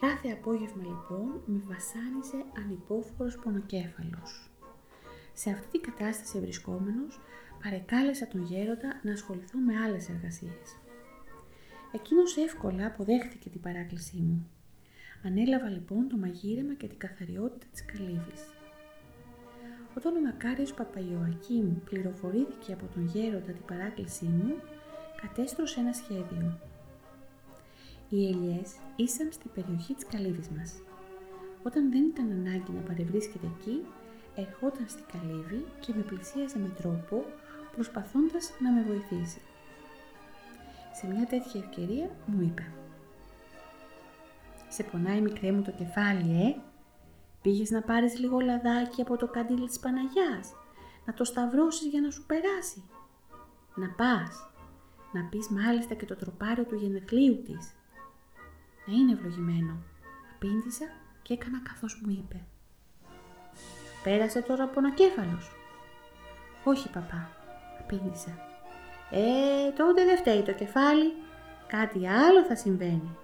Κάθε 0.00 0.28
απόγευμα 0.28 0.82
λοιπόν 0.82 1.42
με 1.46 1.62
βασάνιζε 1.68 2.44
ανυπόφορος 2.64 3.38
πονοκέφαλος. 3.38 4.49
Σε 5.32 5.50
αυτή 5.50 5.80
την 5.80 5.80
κατάσταση 5.80 6.40
βρισκόμενος, 6.40 7.20
παρεκάλεσα 7.62 8.28
τον 8.28 8.42
γέροντα 8.44 9.00
να 9.02 9.12
ασχοληθώ 9.12 9.58
με 9.58 9.76
άλλες 9.76 10.08
εργασίες. 10.08 10.78
Εκείνος 11.92 12.36
εύκολα 12.36 12.86
αποδέχτηκε 12.86 13.48
την 13.48 13.60
παράκλησή 13.60 14.16
μου. 14.16 14.50
Ανέλαβα 15.24 15.68
λοιπόν 15.68 16.08
το 16.08 16.16
μαγείρεμα 16.16 16.74
και 16.74 16.86
την 16.86 16.98
καθαριότητα 16.98 17.66
της 17.72 17.84
καλύβης. 17.84 18.42
Όταν 19.96 20.16
ο 20.16 20.20
Μακάριος 20.20 20.74
Παπαϊωακήμ 20.74 21.74
πληροφορήθηκε 21.84 22.72
από 22.72 22.86
τον 22.94 23.06
γέροντα 23.06 23.52
την 23.52 23.64
παράκλησή 23.64 24.24
μου, 24.24 24.54
κατέστρωσε 25.20 25.80
ένα 25.80 25.92
σχέδιο. 25.92 26.58
Οι 28.08 28.26
ελιές 28.28 28.76
ήσαν 28.96 29.32
στην 29.32 29.50
περιοχή 29.54 29.94
της 29.94 30.06
καλύβης 30.06 30.48
μας. 30.48 30.82
Όταν 31.62 31.90
δεν 31.90 32.04
ήταν 32.04 32.30
ανάγκη 32.30 32.72
να 32.72 32.80
παρευρίσκεται 32.80 33.46
εκεί, 33.58 33.84
ερχόταν 34.34 34.88
στην 34.88 35.04
καλύβη 35.12 35.64
και 35.80 35.92
με 35.96 36.02
πλησίαζε 36.02 36.58
με 36.58 36.68
τρόπο 36.68 37.24
προσπαθώντας 37.74 38.50
να 38.58 38.70
με 38.70 38.82
βοηθήσει. 38.82 39.40
Σε 40.92 41.06
μια 41.06 41.26
τέτοια 41.26 41.60
ευκαιρία 41.60 42.10
μου 42.26 42.40
είπε 42.40 42.72
«Σε 44.68 44.82
πονάει 44.82 45.20
μικρέ 45.20 45.52
μου 45.52 45.62
το 45.62 45.70
κεφάλι, 45.70 46.46
ε! 46.46 46.56
Πήγες 47.42 47.70
να 47.70 47.82
πάρεις 47.82 48.18
λίγο 48.18 48.40
λαδάκι 48.40 49.00
από 49.00 49.16
το 49.16 49.28
καντήλι 49.28 49.66
της 49.66 49.78
Παναγιάς, 49.78 50.52
να 51.06 51.12
το 51.14 51.24
σταυρώσεις 51.24 51.86
για 51.86 52.00
να 52.00 52.10
σου 52.10 52.26
περάσει. 52.26 52.82
Να 53.74 53.88
πας, 53.88 54.50
να 55.12 55.24
πεις 55.24 55.48
μάλιστα 55.48 55.94
και 55.94 56.06
το 56.06 56.16
τροπάριο 56.16 56.64
του 56.64 56.74
γενεθλίου 56.74 57.42
της. 57.42 57.72
Να 58.86 58.94
είναι 58.94 59.12
ευλογημένο». 59.12 59.82
Απήντησα 60.34 60.84
και 61.22 61.32
έκανα 61.32 61.60
καθώς 61.62 62.00
μου 62.04 62.10
είπε. 62.10 62.46
Πέρασε 64.02 64.42
τώρα 64.42 64.64
ο 64.64 64.68
πονοκέφαλος. 64.68 65.50
Όχι 66.64 66.88
παπά, 66.88 67.30
απήντησα. 67.80 68.30
Ε, 69.10 69.70
τότε 69.76 70.04
δεν 70.04 70.16
φταίει 70.16 70.42
το 70.42 70.52
κεφάλι. 70.52 71.12
Κάτι 71.66 72.08
άλλο 72.08 72.44
θα 72.44 72.56
συμβαίνει. 72.56 73.16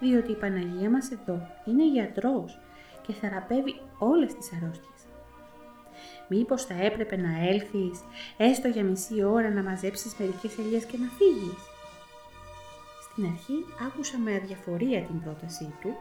Διότι 0.00 0.30
η 0.30 0.34
Παναγία 0.36 0.90
μας 0.90 1.10
εδώ 1.10 1.48
είναι 1.64 1.88
γιατρός 1.88 2.58
και 3.06 3.12
θεραπεύει 3.12 3.80
όλες 3.98 4.34
τις 4.34 4.52
αρρώστιες. 4.52 5.00
Μήπως 6.28 6.64
θα 6.64 6.74
έπρεπε 6.74 7.16
να 7.16 7.46
έλθεις 7.48 8.00
έστω 8.36 8.68
για 8.68 8.84
μισή 8.84 9.24
ώρα 9.24 9.50
να 9.50 9.62
μαζέψεις 9.62 10.14
μερικές 10.18 10.58
ελιές 10.58 10.84
και 10.84 10.98
να 10.98 11.08
φύγεις; 11.18 11.62
Στην 13.02 13.24
αρχή 13.24 13.64
άκουσα 13.86 14.18
με 14.18 14.34
αδιαφορία 14.34 15.02
την 15.02 15.20
πρότασή 15.22 15.74
του. 15.80 15.96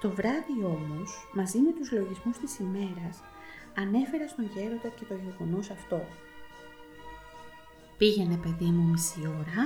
Το 0.00 0.10
βράδυ 0.10 0.64
όμως, 0.64 1.28
μαζί 1.32 1.58
με 1.58 1.72
τους 1.72 1.92
λογισμούς 1.92 2.38
της 2.38 2.58
ημέρας, 2.58 3.22
ανέφερα 3.82 4.28
στον 4.28 4.50
γέροντα 4.54 4.88
και 4.88 5.04
το 5.08 5.14
γεγονός 5.14 5.70
αυτό. 5.70 6.00
Πήγαινε 7.98 8.36
παιδί 8.36 8.64
μου 8.64 8.90
μισή 8.90 9.20
ώρα 9.26 9.62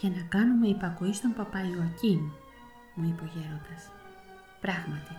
για 0.00 0.10
να 0.10 0.22
κάνουμε 0.28 0.66
υπακοή 0.66 1.12
στον 1.12 1.32
παπά 1.34 1.60
Ιωακήμ, 1.60 2.22
μου 2.94 3.08
είπε 3.08 3.22
ο 3.22 3.30
γέροντας. 3.34 3.82
Πράγματι, 4.60 5.14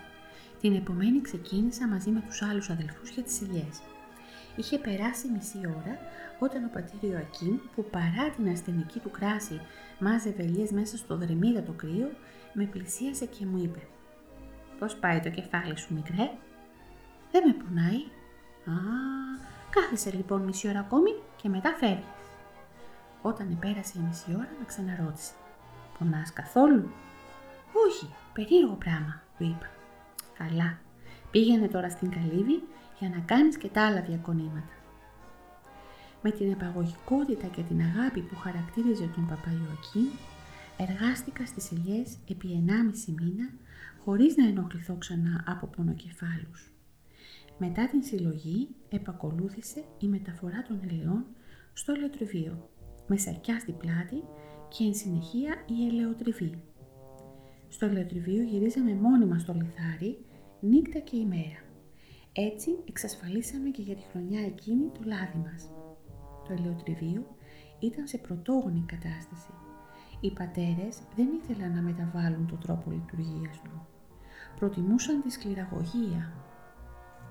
την 0.61 0.75
επομένη 0.75 1.21
ξεκίνησα 1.21 1.87
μαζί 1.87 2.09
με 2.09 2.23
τους 2.27 2.41
άλλους 2.41 2.69
αδελφούς 2.69 3.09
για 3.09 3.23
τις 3.23 3.41
ηλιές. 3.41 3.81
Είχε 4.55 4.77
περάσει 4.77 5.27
μισή 5.27 5.57
ώρα 5.57 5.97
όταν 6.39 6.63
ο 6.63 6.69
πατήρ 6.73 7.09
Ιωακήμ, 7.09 7.57
που 7.75 7.85
παρά 7.89 8.29
την 8.35 8.49
ασθενική 8.49 8.99
του 8.99 9.11
κράση 9.11 9.61
μάζευε 9.99 10.43
ελιές 10.43 10.71
μέσα 10.71 10.97
στο 10.97 11.17
δρεμίδα 11.17 11.63
κρύο, 11.75 12.11
με 12.53 12.65
πλησίασε 12.65 13.25
και 13.25 13.45
μου 13.45 13.57
είπε 13.63 13.79
«Πώς 14.79 14.95
πάει 14.95 15.19
το 15.19 15.29
κεφάλι 15.29 15.77
σου 15.77 15.93
μικρέ» 15.93 16.29
Δεν 17.31 17.43
με 17.47 17.53
πονάει. 17.53 18.01
Α, 18.65 18.81
κάθισε 19.69 20.11
λοιπόν 20.11 20.41
μισή 20.41 20.67
ώρα 20.67 20.79
ακόμη 20.79 21.11
και 21.41 21.49
μετά 21.49 21.75
φεύγεις. 21.79 22.05
Όταν 23.21 23.51
επέρασε 23.51 23.99
η 23.99 24.01
μισή 24.07 24.31
ώρα 24.35 24.49
με 24.59 24.65
ξαναρώτησε. 24.65 25.33
Πονάς 25.99 26.33
καθόλου; 26.33 26.89
Όχι, 27.87 28.13
περίεργο 28.33 28.73
πράγμα, 28.73 29.21
του 29.37 29.43
είπα. 29.43 29.69
Καλά, 30.37 30.79
πήγαινε 31.31 31.67
τώρα 31.67 31.89
στην 31.89 32.09
καλύβη 32.11 32.63
για 32.99 33.09
να 33.09 33.19
κάνεις 33.19 33.57
και 33.57 33.67
τα 33.67 33.85
άλλα 33.85 34.01
διακονήματα. 34.01 34.73
Με 36.21 36.31
την 36.31 36.51
επαγωγικότητα 36.51 37.47
και 37.47 37.61
την 37.61 37.81
αγάπη 37.81 38.21
που 38.21 38.35
χαρακτήριζε 38.35 39.09
τον 39.15 39.27
Παπαϊωακή, 39.27 40.09
εργάστηκα 40.77 41.45
στις 41.45 41.71
ελιές 41.71 42.17
επί 42.29 42.63
1,5 42.67 43.13
μήνα 43.19 43.49
χωρίς 44.03 44.37
να 44.37 44.47
ενοχληθώ 44.47 44.95
ξανά 44.95 45.43
από 45.47 45.67
πονοκεφάλους. 45.67 46.71
Μετά 47.63 47.87
την 47.87 48.03
συλλογή 48.03 48.75
επακολούθησε 48.89 49.83
η 49.99 50.07
μεταφορά 50.07 50.61
των 50.61 50.79
ελαιών 50.83 51.25
στο 51.73 51.91
ελαιοτριβείο, 51.91 52.69
με 53.07 53.17
σακιά 53.17 53.59
στην 53.59 53.77
πλάτη 53.77 54.23
και 54.67 54.83
εν 54.83 54.93
συνεχεία 54.93 55.53
η 55.67 55.87
ελαιοτριβή. 55.87 56.63
Στο 57.67 57.85
ελαιοτριβείο 57.85 58.43
γυρίζαμε 58.43 58.93
μόνιμα 58.93 59.39
στο 59.39 59.53
λιθάρι, 59.53 60.25
νύχτα 60.59 60.99
και 60.99 61.17
ημέρα. 61.17 61.61
Έτσι 62.33 62.69
εξασφαλίσαμε 62.87 63.69
και 63.69 63.81
για 63.81 63.95
τη 63.95 64.01
χρονιά 64.11 64.41
εκείνη 64.41 64.89
το 64.93 64.99
λάδι 65.03 65.37
μας. 65.37 65.71
Το 66.47 66.53
ελαιοτριβείο 66.53 67.35
ήταν 67.79 68.07
σε 68.07 68.17
πρωτόγονη 68.17 68.83
κατάσταση. 68.87 69.51
Οι 70.19 70.31
πατέρες 70.31 71.01
δεν 71.15 71.27
ήθελαν 71.41 71.71
να 71.73 71.81
μεταβάλουν 71.81 72.47
το 72.47 72.55
τρόπο 72.55 72.91
λειτουργίας 72.91 73.61
του. 73.61 73.87
Προτιμούσαν 74.59 75.21
τη 75.21 75.29
σκληραγωγία, 75.29 76.33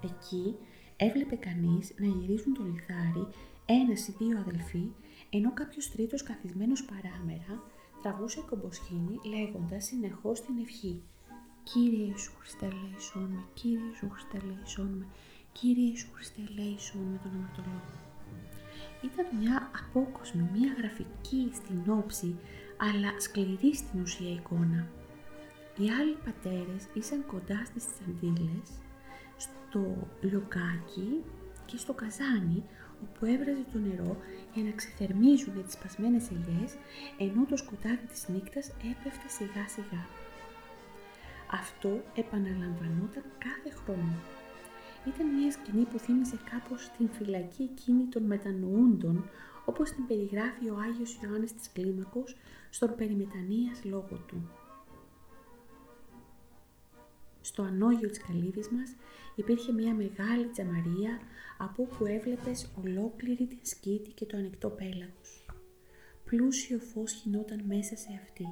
Εκεί 0.04 0.56
έβλεπε 0.96 1.36
κανείς 1.36 1.94
να 1.98 2.06
γυρίζουν 2.06 2.54
το 2.54 2.62
λιθάρι 2.62 3.26
ένας 3.66 4.08
ή 4.08 4.14
δύο 4.18 4.38
αδελφοί, 4.38 4.90
ενώ 5.30 5.52
κάποιος 5.52 5.90
τρίτος 5.90 6.22
καθισμένος 6.22 6.84
παράμερα 6.84 7.62
τραβούσε 8.02 8.40
κομποσχήνη 8.40 9.18
λέγοντας 9.24 9.84
συνεχώς 9.84 10.40
την 10.40 10.58
ευχή 10.58 11.02
Κύριε 11.62 12.04
Ιησού 12.04 12.32
Χριστέ 12.38 12.66
ελέησόν 12.66 13.22
με, 13.22 13.44
Κύριε 13.54 13.84
Ιησού 13.86 14.10
Χριστέ 14.10 14.38
ελέησόν 14.42 14.90
με, 14.98 15.06
Κύριε 15.52 15.88
Ιησού 15.88 16.08
Χριστέ 16.12 16.40
ελέησόν 16.50 17.02
με 17.12 17.18
τον 17.22 17.32
αματολόγο. 17.36 17.98
Ήταν 19.08 19.26
μια 19.40 19.70
απόκοσμη, 19.80 20.48
μια 20.54 20.72
γραφική 20.78 21.50
στην 21.52 21.92
όψη, 21.98 22.36
αλλά 22.76 23.20
σκληρή 23.20 23.74
στην 23.74 24.00
ουσία 24.00 24.32
εικόνα. 24.32 24.88
Οι 25.78 25.90
άλλοι 25.98 26.16
πατέρες 26.24 26.82
ήσαν 26.94 27.26
κοντά 27.26 27.64
στις 27.64 27.84
τσαντίλες, 27.92 28.68
στο 29.70 30.08
λιοκάκι 30.20 31.24
και 31.66 31.76
στο 31.76 31.92
καζάνι 31.92 32.64
όπου 33.02 33.26
έβραζε 33.26 33.64
το 33.72 33.78
νερό 33.78 34.16
για 34.54 34.62
να 34.62 34.70
ξεθερμίζουν 34.70 35.64
τις 35.64 35.72
σπασμένες 35.72 36.30
ελιές, 36.30 36.72
ενώ 37.18 37.44
το 37.44 37.56
σκοτάδι 37.56 38.06
της 38.06 38.28
νύχτας 38.28 38.68
έπεφτε 38.68 39.28
σιγά 39.28 39.68
σιγά. 39.68 40.02
Αυτό 41.50 42.02
επαναλαμβανόταν 42.14 43.24
κάθε 43.46 43.70
χρόνο. 43.80 44.16
Ήταν 45.06 45.26
μια 45.34 45.50
σκηνή 45.50 45.84
που 45.84 45.98
θύμιζε 45.98 46.38
κάπως 46.50 46.90
την 46.96 47.08
φυλακή 47.08 47.62
εκείνη 47.62 48.04
των 48.04 48.22
μετανοούντων, 48.22 49.24
όπως 49.64 49.90
την 49.90 50.06
περιγράφει 50.06 50.68
ο 50.68 50.76
Άγιος 50.86 51.18
Ιωάννης 51.22 51.54
της 51.54 51.72
Κλίμακος 51.72 52.36
στον 52.70 52.94
περιμετανίας 52.96 53.84
λόγο 53.84 54.16
του. 54.26 54.48
Στο 57.40 57.62
ανώγιο 57.62 58.08
της 58.08 58.22
καλύβης 58.26 58.68
μας 58.68 58.94
υπήρχε 59.40 59.72
μια 59.72 59.94
μεγάλη 59.94 60.46
τζαμαρία 60.48 61.20
από 61.58 61.82
όπου 61.82 62.06
έβλεπες 62.06 62.72
ολόκληρη 62.84 63.46
την 63.46 63.58
σκήτη 63.62 64.10
και 64.10 64.24
το 64.24 64.36
ανοιχτό 64.36 64.68
πέλαγος. 64.68 65.46
Πλούσιο 66.24 66.78
φως 66.78 67.12
χινόταν 67.12 67.62
μέσα 67.66 67.96
σε 67.96 68.08
αυτή. 68.22 68.46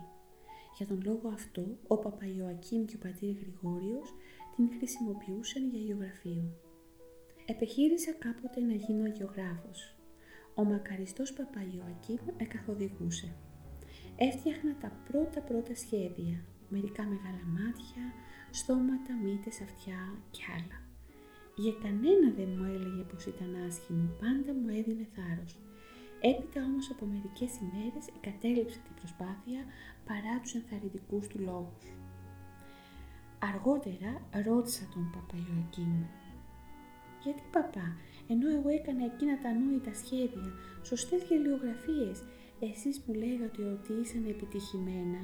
Για 0.76 0.86
τον 0.86 1.02
λόγο 1.04 1.28
αυτό, 1.28 1.64
ο 1.86 1.98
Παπαϊωακήμ 1.98 2.84
και 2.84 2.96
ο 2.96 2.98
πατήρ 2.98 3.34
Γρηγόριος 3.42 4.14
την 4.56 4.68
χρησιμοποιούσαν 4.76 5.68
για 5.70 5.80
γεωγραφείο. 5.80 6.44
Επεχείρησα 7.46 8.12
κάποτε 8.12 8.60
να 8.60 8.74
γίνω 8.74 9.04
αγιογράφος. 9.04 9.96
Ο 10.54 10.64
μακαριστός 10.64 11.32
Παπαϊωακήμ 11.32 12.22
με 12.38 12.44
καθοδηγούσε. 12.44 13.28
Έφτιαχνα 14.16 14.76
τα 14.80 14.90
πρώτα 15.08 15.40
πρώτα 15.40 15.74
σχέδια, 15.74 16.44
μερικά 16.68 17.02
μεγάλα 17.02 17.44
μάτια, 17.56 18.04
στόματα, 18.50 19.12
μύτες, 19.24 19.60
αυτιά 19.60 20.00
και 20.30 20.42
άλλα. 20.56 20.78
Για 21.56 21.74
κανένα 21.82 22.28
δεν 22.38 22.48
μου 22.56 22.64
έλεγε 22.64 23.02
πως 23.10 23.26
ήταν 23.26 23.50
άσχημο, 23.66 24.08
πάντα 24.20 24.50
μου 24.58 24.68
έδινε 24.78 25.06
θάρρος. 25.14 25.52
Έπειτα 26.20 26.60
όμως 26.64 26.90
από 26.90 27.04
μερικές 27.12 27.52
ημέρες 27.64 28.04
εγκατέλειψε 28.16 28.78
την 28.86 28.94
προσπάθεια 29.00 29.60
παρά 30.08 30.34
τους 30.42 30.54
ενθαρρυντικούς 30.54 31.26
του 31.26 31.38
λόγους. 31.48 31.86
Αργότερα 33.38 34.10
ρώτησα 34.46 34.84
τον 34.92 35.10
παπά 35.14 35.36
Ιωακήμ. 35.46 35.94
«Γιατί 37.22 37.42
παπά, 37.52 37.96
ενώ 38.28 38.46
εγώ 38.56 38.68
έκανα 38.68 39.04
εκείνα 39.04 39.34
τα 39.42 39.50
νόητα 39.52 39.94
σχέδια, 39.94 40.48
σωστές 40.82 41.22
γελιογραφίες, 41.28 42.18
εσείς 42.60 43.02
μου 43.04 43.14
λέγατε 43.14 43.62
ότι 43.74 43.92
ήσαν 44.02 44.24
επιτυχημένα». 44.34 45.20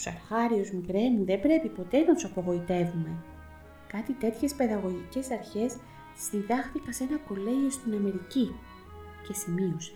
«Τους 0.00 0.12
αρχάριους 0.12 0.70
μικρέ 0.70 1.10
μου 1.10 1.24
δεν 1.24 1.40
πρέπει 1.40 1.68
ποτέ 1.68 1.98
να 1.98 2.14
τους 2.14 2.24
απογοητεύουμε», 2.24 3.24
Κάτι 3.92 4.12
τέτοιες 4.12 4.54
παιδαγωγικές 4.54 5.30
αρχές 5.30 5.76
τις 6.14 6.28
διδάχθηκα 6.30 6.92
σε 6.92 7.04
ένα 7.04 7.18
κολέγιο 7.18 7.70
στην 7.70 7.94
Αμερική 7.94 8.54
και 9.26 9.32
σημείωσε 9.32 9.92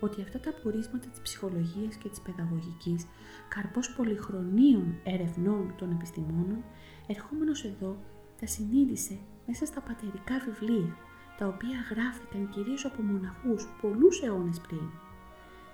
ότι 0.00 0.22
αυτά 0.22 0.40
τα 0.40 0.50
απορίσματα 0.50 1.08
της 1.08 1.20
ψυχολογίας 1.20 1.94
και 1.94 2.08
της 2.08 2.20
παιδαγωγικής, 2.20 3.06
καρπός 3.48 3.94
πολυχρονίων 3.96 5.00
ερευνών 5.04 5.74
των 5.76 5.90
επιστημόνων, 5.90 6.64
ερχόμενος 7.06 7.64
εδώ, 7.64 7.96
τα 8.40 8.46
συνείδησε 8.46 9.18
μέσα 9.46 9.66
στα 9.66 9.80
πατερικά 9.80 10.38
βιβλία, 10.44 10.96
τα 11.38 11.46
οποία 11.46 11.78
γράφτηκαν 11.90 12.48
κυρίως 12.48 12.84
από 12.84 13.02
μοναχούς 13.02 13.68
πολλούς 13.80 14.22
αιώνες 14.22 14.60
πριν. 14.60 14.90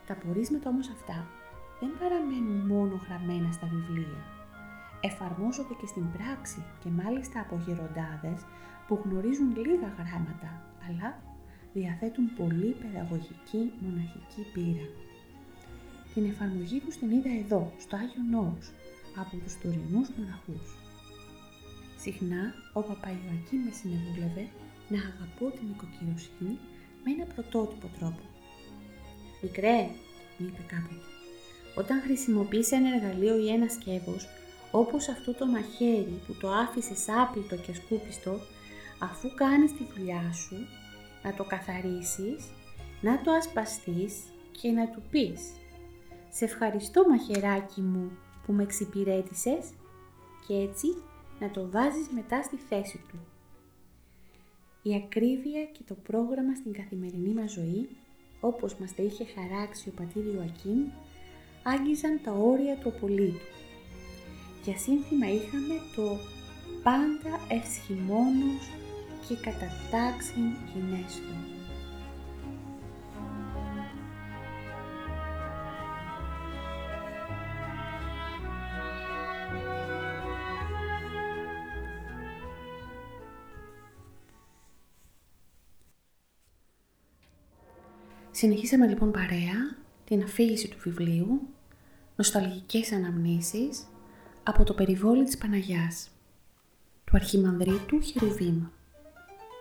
Τα 0.07 0.13
απορίσματα 0.13 0.71
όμως 0.71 0.89
αυτά 0.89 1.40
δεν 1.81 1.93
παραμένουν 2.01 2.59
μόνο 2.73 3.01
γραμμένα 3.07 3.51
στα 3.53 3.67
βιβλία, 3.73 4.23
εφαρμόζονται 5.01 5.75
και 5.81 5.87
στην 5.87 6.07
πράξη 6.13 6.61
και 6.83 6.91
μάλιστα 7.01 7.41
από 7.41 7.55
γεροντάδες 7.65 8.41
που 8.87 9.01
γνωρίζουν 9.05 9.51
λίγα 9.65 9.89
γράμματα, 9.99 10.51
αλλά 10.87 11.09
διαθέτουν 11.73 12.27
πολύ 12.41 12.71
παιδαγωγική 12.81 13.63
μοναχική 13.83 14.43
πείρα. 14.53 14.87
Την 16.15 16.25
εφαρμογή 16.33 16.79
τους 16.81 16.97
την 16.97 17.11
είδα 17.11 17.33
εδώ, 17.45 17.73
στο 17.79 17.97
Άγιο 17.97 18.23
Νόους, 18.31 18.67
από 19.21 19.37
τους 19.43 19.55
τωρινούς 19.63 20.09
μοναχούς. 20.17 20.67
Συχνά 22.03 22.43
ο 22.73 22.81
Παπαϊωακή 22.89 23.57
με 23.65 23.71
συνεβούλευε 23.79 24.45
να 24.93 24.99
αγαπώ 25.11 25.47
την 25.57 25.67
οικοκυροσύνη 25.73 26.55
με 27.03 27.09
ένα 27.15 27.25
πρωτότυπο 27.33 27.87
τρόπο. 27.99 28.25
«Μικρέ», 29.43 29.79
μου 30.37 30.47
είπε 30.49 30.63
κάποτε, 30.73 31.09
«όταν 31.75 32.01
χρησιμοποιείς 32.01 32.73
ένα 32.73 32.95
εργαλείο 32.95 33.39
ή 33.39 33.49
ένα 33.49 33.69
σκεύος, 33.69 34.29
όπως 34.71 35.09
αυτό 35.09 35.35
το 35.35 35.47
μαχαίρι 35.47 36.21
που 36.27 36.35
το 36.41 36.51
άφησες 36.51 37.09
άπλυτο 37.09 37.57
και 37.57 37.75
σκούπιστο, 37.75 38.41
αφού 38.99 39.35
κάνεις 39.35 39.73
τη 39.73 39.85
δουλειά 39.97 40.33
σου, 40.33 40.57
να 41.23 41.35
το 41.35 41.45
καθαρίσεις, 41.45 42.51
να 43.01 43.21
το 43.23 43.31
ασπαστείς 43.31 44.15
και 44.61 44.71
να 44.71 44.89
του 44.89 45.03
πεις 45.11 45.41
«Σε 46.31 46.45
ευχαριστώ 46.45 47.09
μαχαιράκι 47.09 47.81
μου 47.81 48.11
που 48.47 48.53
με 48.53 48.63
εξυπηρέτησες» 48.63 49.71
και 50.47 50.55
έτσι 50.55 50.87
να 51.41 51.51
το 51.51 51.71
βάζεις 51.71 52.09
μετά 52.15 52.43
στη 52.43 52.57
θέση 52.57 53.01
του. 53.09 53.19
Η 54.83 54.95
ακρίβεια 54.95 55.65
και 55.65 55.83
το 55.87 55.95
πρόγραμμα 55.95 56.55
στην 56.55 56.73
καθημερινή 56.73 57.33
μας 57.33 57.53
ζωή, 57.53 57.89
όπως 58.41 58.75
μας 58.75 58.95
τα 58.95 59.03
είχε 59.03 59.25
χαράξει 59.25 59.89
ο 59.89 59.93
πατήρ 59.97 60.25
Ιωακήμ, 60.25 60.81
άγγιζαν 61.63 62.21
τα 62.25 62.33
όρια 62.33 62.77
του 62.77 62.89
απολύτου 62.89 63.51
για 64.65 64.79
σύνθημα 64.79 65.27
είχαμε 65.27 65.75
το 65.97 66.19
«Πάντα 66.83 67.41
ευσχημόνος 67.49 68.71
και 69.29 69.35
κατά 69.35 69.67
τάξιν 69.91 70.43
γυνέστο». 70.75 71.59
Συνεχίσαμε 88.31 88.87
λοιπόν 88.87 89.11
παρέα 89.11 89.80
την 90.11 90.23
αφήγηση 90.23 90.69
του 90.69 90.77
βιβλίου, 90.81 91.41
νοσταλγικές 92.17 92.93
αναμνήσεις 92.93 93.87
από 94.43 94.65
το 94.65 94.75
περιβόλι 94.75 95.25
της 95.25 95.39
Παναγιάς, 95.39 96.09
του 97.05 97.13
Αρχιμανδρίτου 97.17 98.01
Χερουβίμ, 98.01 98.67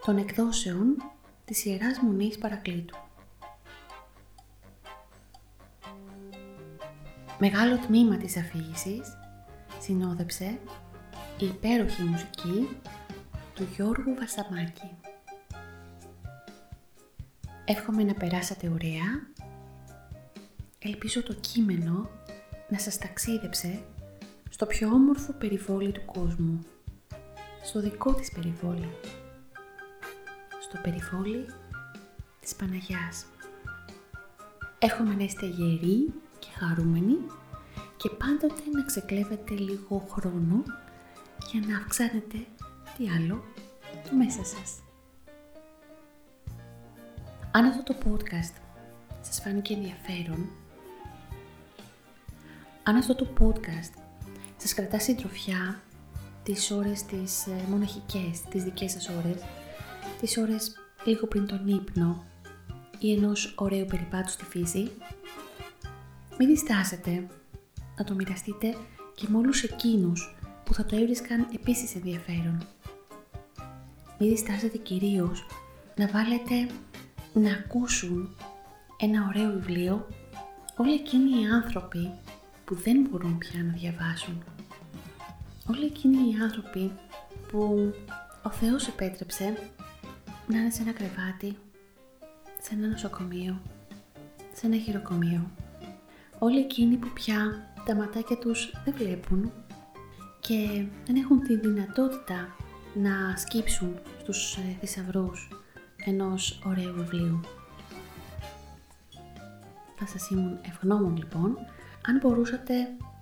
των 0.06 0.18
εκδόσεων 0.18 1.12
της 1.46 1.66
Ιεράς 1.66 2.00
Μονής 2.00 2.38
Παρακλήτου. 2.38 2.98
Μεγάλο 7.40 7.78
τμήμα 7.78 8.18
της 8.18 8.38
αφήγησης 8.38 9.18
συνόδεψε 9.80 10.60
η 11.40 11.46
υπέροχη 11.46 12.04
μουσική 12.04 12.68
του 13.56 13.68
Γιώργου 13.76 14.16
Βασαμάκη. 14.16 14.92
Εύχομαι 17.66 18.04
να 18.04 18.14
περάσατε 18.14 18.70
ωραία. 18.70 19.29
Ελπίζω 20.82 21.24
το 21.24 21.34
κείμενο 21.34 22.10
να 22.70 22.80
σας 22.80 22.98
ταξίδεψε 22.98 23.84
στο 24.50 24.66
πιο 24.66 24.88
όμορφο 24.88 25.34
περιβόλι 25.34 25.92
του 25.92 26.06
κόσμου, 26.06 26.66
στο 27.64 27.80
δικό 27.80 28.14
της 28.14 28.32
περιβόλι, 28.32 28.90
στο 30.62 30.80
περιβόλι 30.84 31.46
της 32.40 32.56
Παναγιάς. 32.56 33.26
Εύχομαι 34.80 35.16
να 35.16 35.24
είστε 35.24 35.46
γεροί 35.46 36.14
και 36.40 36.48
χαρούμενοι 36.58 37.18
και 37.98 38.10
πάντοτε 38.10 38.62
να 38.72 38.84
ξεκλέβετε 38.84 39.54
λίγο 39.54 40.08
χρόνο 40.10 40.64
για 41.52 41.68
να 41.68 41.78
αυξάνετε 41.78 42.38
τι 42.98 43.10
άλλο 43.10 43.44
το 44.10 44.16
μέσα 44.16 44.44
σας. 44.46 44.80
Αν 47.52 47.66
αυτό 47.66 47.84
το 47.84 47.96
podcast 48.06 48.56
σας 49.22 49.42
φάνηκε 49.42 49.74
ενδιαφέρον, 49.74 50.50
αν 52.84 52.96
αυτό 52.96 53.16
το 53.16 53.28
podcast 53.40 54.02
σας 54.58 54.74
κρατά 54.74 55.00
συντροφιά 55.00 55.82
τις 56.44 56.72
ώρες 56.72 57.04
τις 57.04 57.48
ε, 57.48 57.66
μοναχικές, 57.70 58.42
τις 58.50 58.64
δικές 58.64 58.92
σας 58.92 59.10
ώρες, 59.10 59.42
τις 60.20 60.38
ώρες 60.38 60.76
λίγο 61.06 61.28
πριν 61.28 61.48
τον 61.48 61.68
ύπνο 61.68 62.24
ή 63.00 63.14
ενός 63.14 63.54
ωραίου 63.58 63.86
περιπάτου 63.86 64.30
στη 64.30 64.46
φύση, 64.46 64.92
Μην 66.42 66.48
διστάσετε 66.48 67.28
να 67.98 68.04
το 68.04 68.14
μοιραστείτε 68.14 68.76
και 69.16 69.26
με 69.30 69.38
όλους 69.38 69.64
εκείνους 69.64 70.36
που 70.64 70.74
θα 70.74 70.86
το 70.86 70.96
έβρισκαν 70.96 71.48
επίσης 71.54 71.96
ενδιαφέρον. 71.96 72.68
Μην 74.20 74.30
διστάσετε 74.30 74.78
κυρίως 74.78 75.46
να 75.96 76.08
βάλετε 76.08 76.70
να 77.34 77.52
ακούσουν 77.52 78.36
ένα 78.98 79.26
ωραίο 79.30 79.52
βιβλίο 79.52 80.08
όλοι 80.78 80.94
εκείνοι 80.94 81.42
οι 81.42 81.46
άνθρωποι 81.46 82.12
που 82.70 82.76
δεν 82.76 83.08
μπορούν 83.10 83.38
πια 83.38 83.64
να 83.64 83.72
διαβάσουν. 83.72 84.44
Όλοι 85.70 85.86
εκείνοι 85.86 86.18
οι 86.18 86.36
άνθρωποι 86.42 86.92
που 87.48 87.94
ο 88.44 88.50
Θεός 88.50 88.88
επέτρεψε 88.88 89.58
να 90.48 90.58
είναι 90.58 90.70
σε 90.70 90.82
ένα 90.82 90.92
κρεβάτι, 90.92 91.58
σε 92.62 92.74
ένα 92.74 92.88
νοσοκομείο, 92.88 93.62
σε 94.54 94.66
ένα 94.66 94.78
χειροκομείο. 94.78 95.52
Όλοι 96.40 96.60
εκείνοι 96.60 96.96
που 96.96 97.08
πια 97.14 97.68
τα 97.86 97.96
ματάκια 97.96 98.38
τους 98.38 98.74
δεν 98.86 98.94
βλέπουν 98.98 99.52
και 100.40 100.86
δεν 101.06 101.16
έχουν 101.16 101.44
τη 101.44 101.56
δυνατότητα 101.56 102.56
να 102.94 103.36
σκύψουν 103.38 104.00
στους 104.20 104.56
ε, 104.56 104.78
θησαυρούς 104.80 105.48
ενός 106.06 106.62
ωραίου 106.66 106.94
βιβλίου. 106.94 107.40
Θα 109.96 110.08
σας 110.08 110.30
ήμουν 110.30 110.60
ευγνώμων 110.62 111.18
λοιπόν 111.18 111.58
αν 112.08 112.18
μπορούσατε 112.22 112.74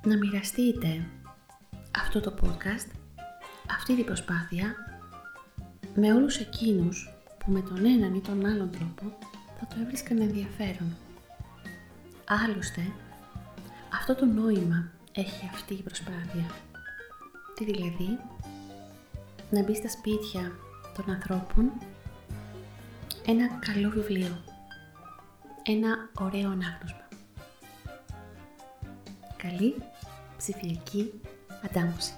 να 0.04 0.18
μοιραστείτε 0.18 1.06
αυτό 2.04 2.20
το 2.20 2.34
podcast, 2.42 2.90
αυτή 3.72 3.96
την 3.96 4.06
προσπάθεια 4.06 4.76
με 5.96 6.14
όλους 6.14 6.38
εκείνους 6.38 7.14
που 7.38 7.52
με 7.52 7.62
τον 7.62 7.86
έναν 7.86 8.14
ή 8.14 8.22
τον 8.22 8.46
άλλον 8.46 8.72
τρόπο 8.72 9.18
θα 9.60 9.68
το 9.68 9.76
έβρισκαν 9.82 10.22
ενδιαφέρον. 10.22 10.96
Άλλωστε, 12.26 12.82
αυτό 13.94 14.16
το 14.16 14.26
νόημα 14.26 14.92
έχει 15.12 15.50
αυτή 15.54 15.74
η 15.74 15.82
προσπάθεια. 15.82 16.46
Τι 17.56 17.66
δηλαδή, 17.66 18.20
να 19.50 19.64
μπει 19.64 19.76
στα 19.76 19.90
σπίτια 19.90 20.52
των 20.96 21.14
ανθρώπων 21.14 21.72
ένα 23.26 23.48
καλό 23.48 23.90
βιβλίο, 23.90 24.44
ένα 25.64 26.10
ωραίο 26.20 26.50
ανάγνωσμα. 26.50 27.07
Καλή 29.38 29.76
ψηφιακή 30.38 31.14
αντάμωση. 31.66 32.14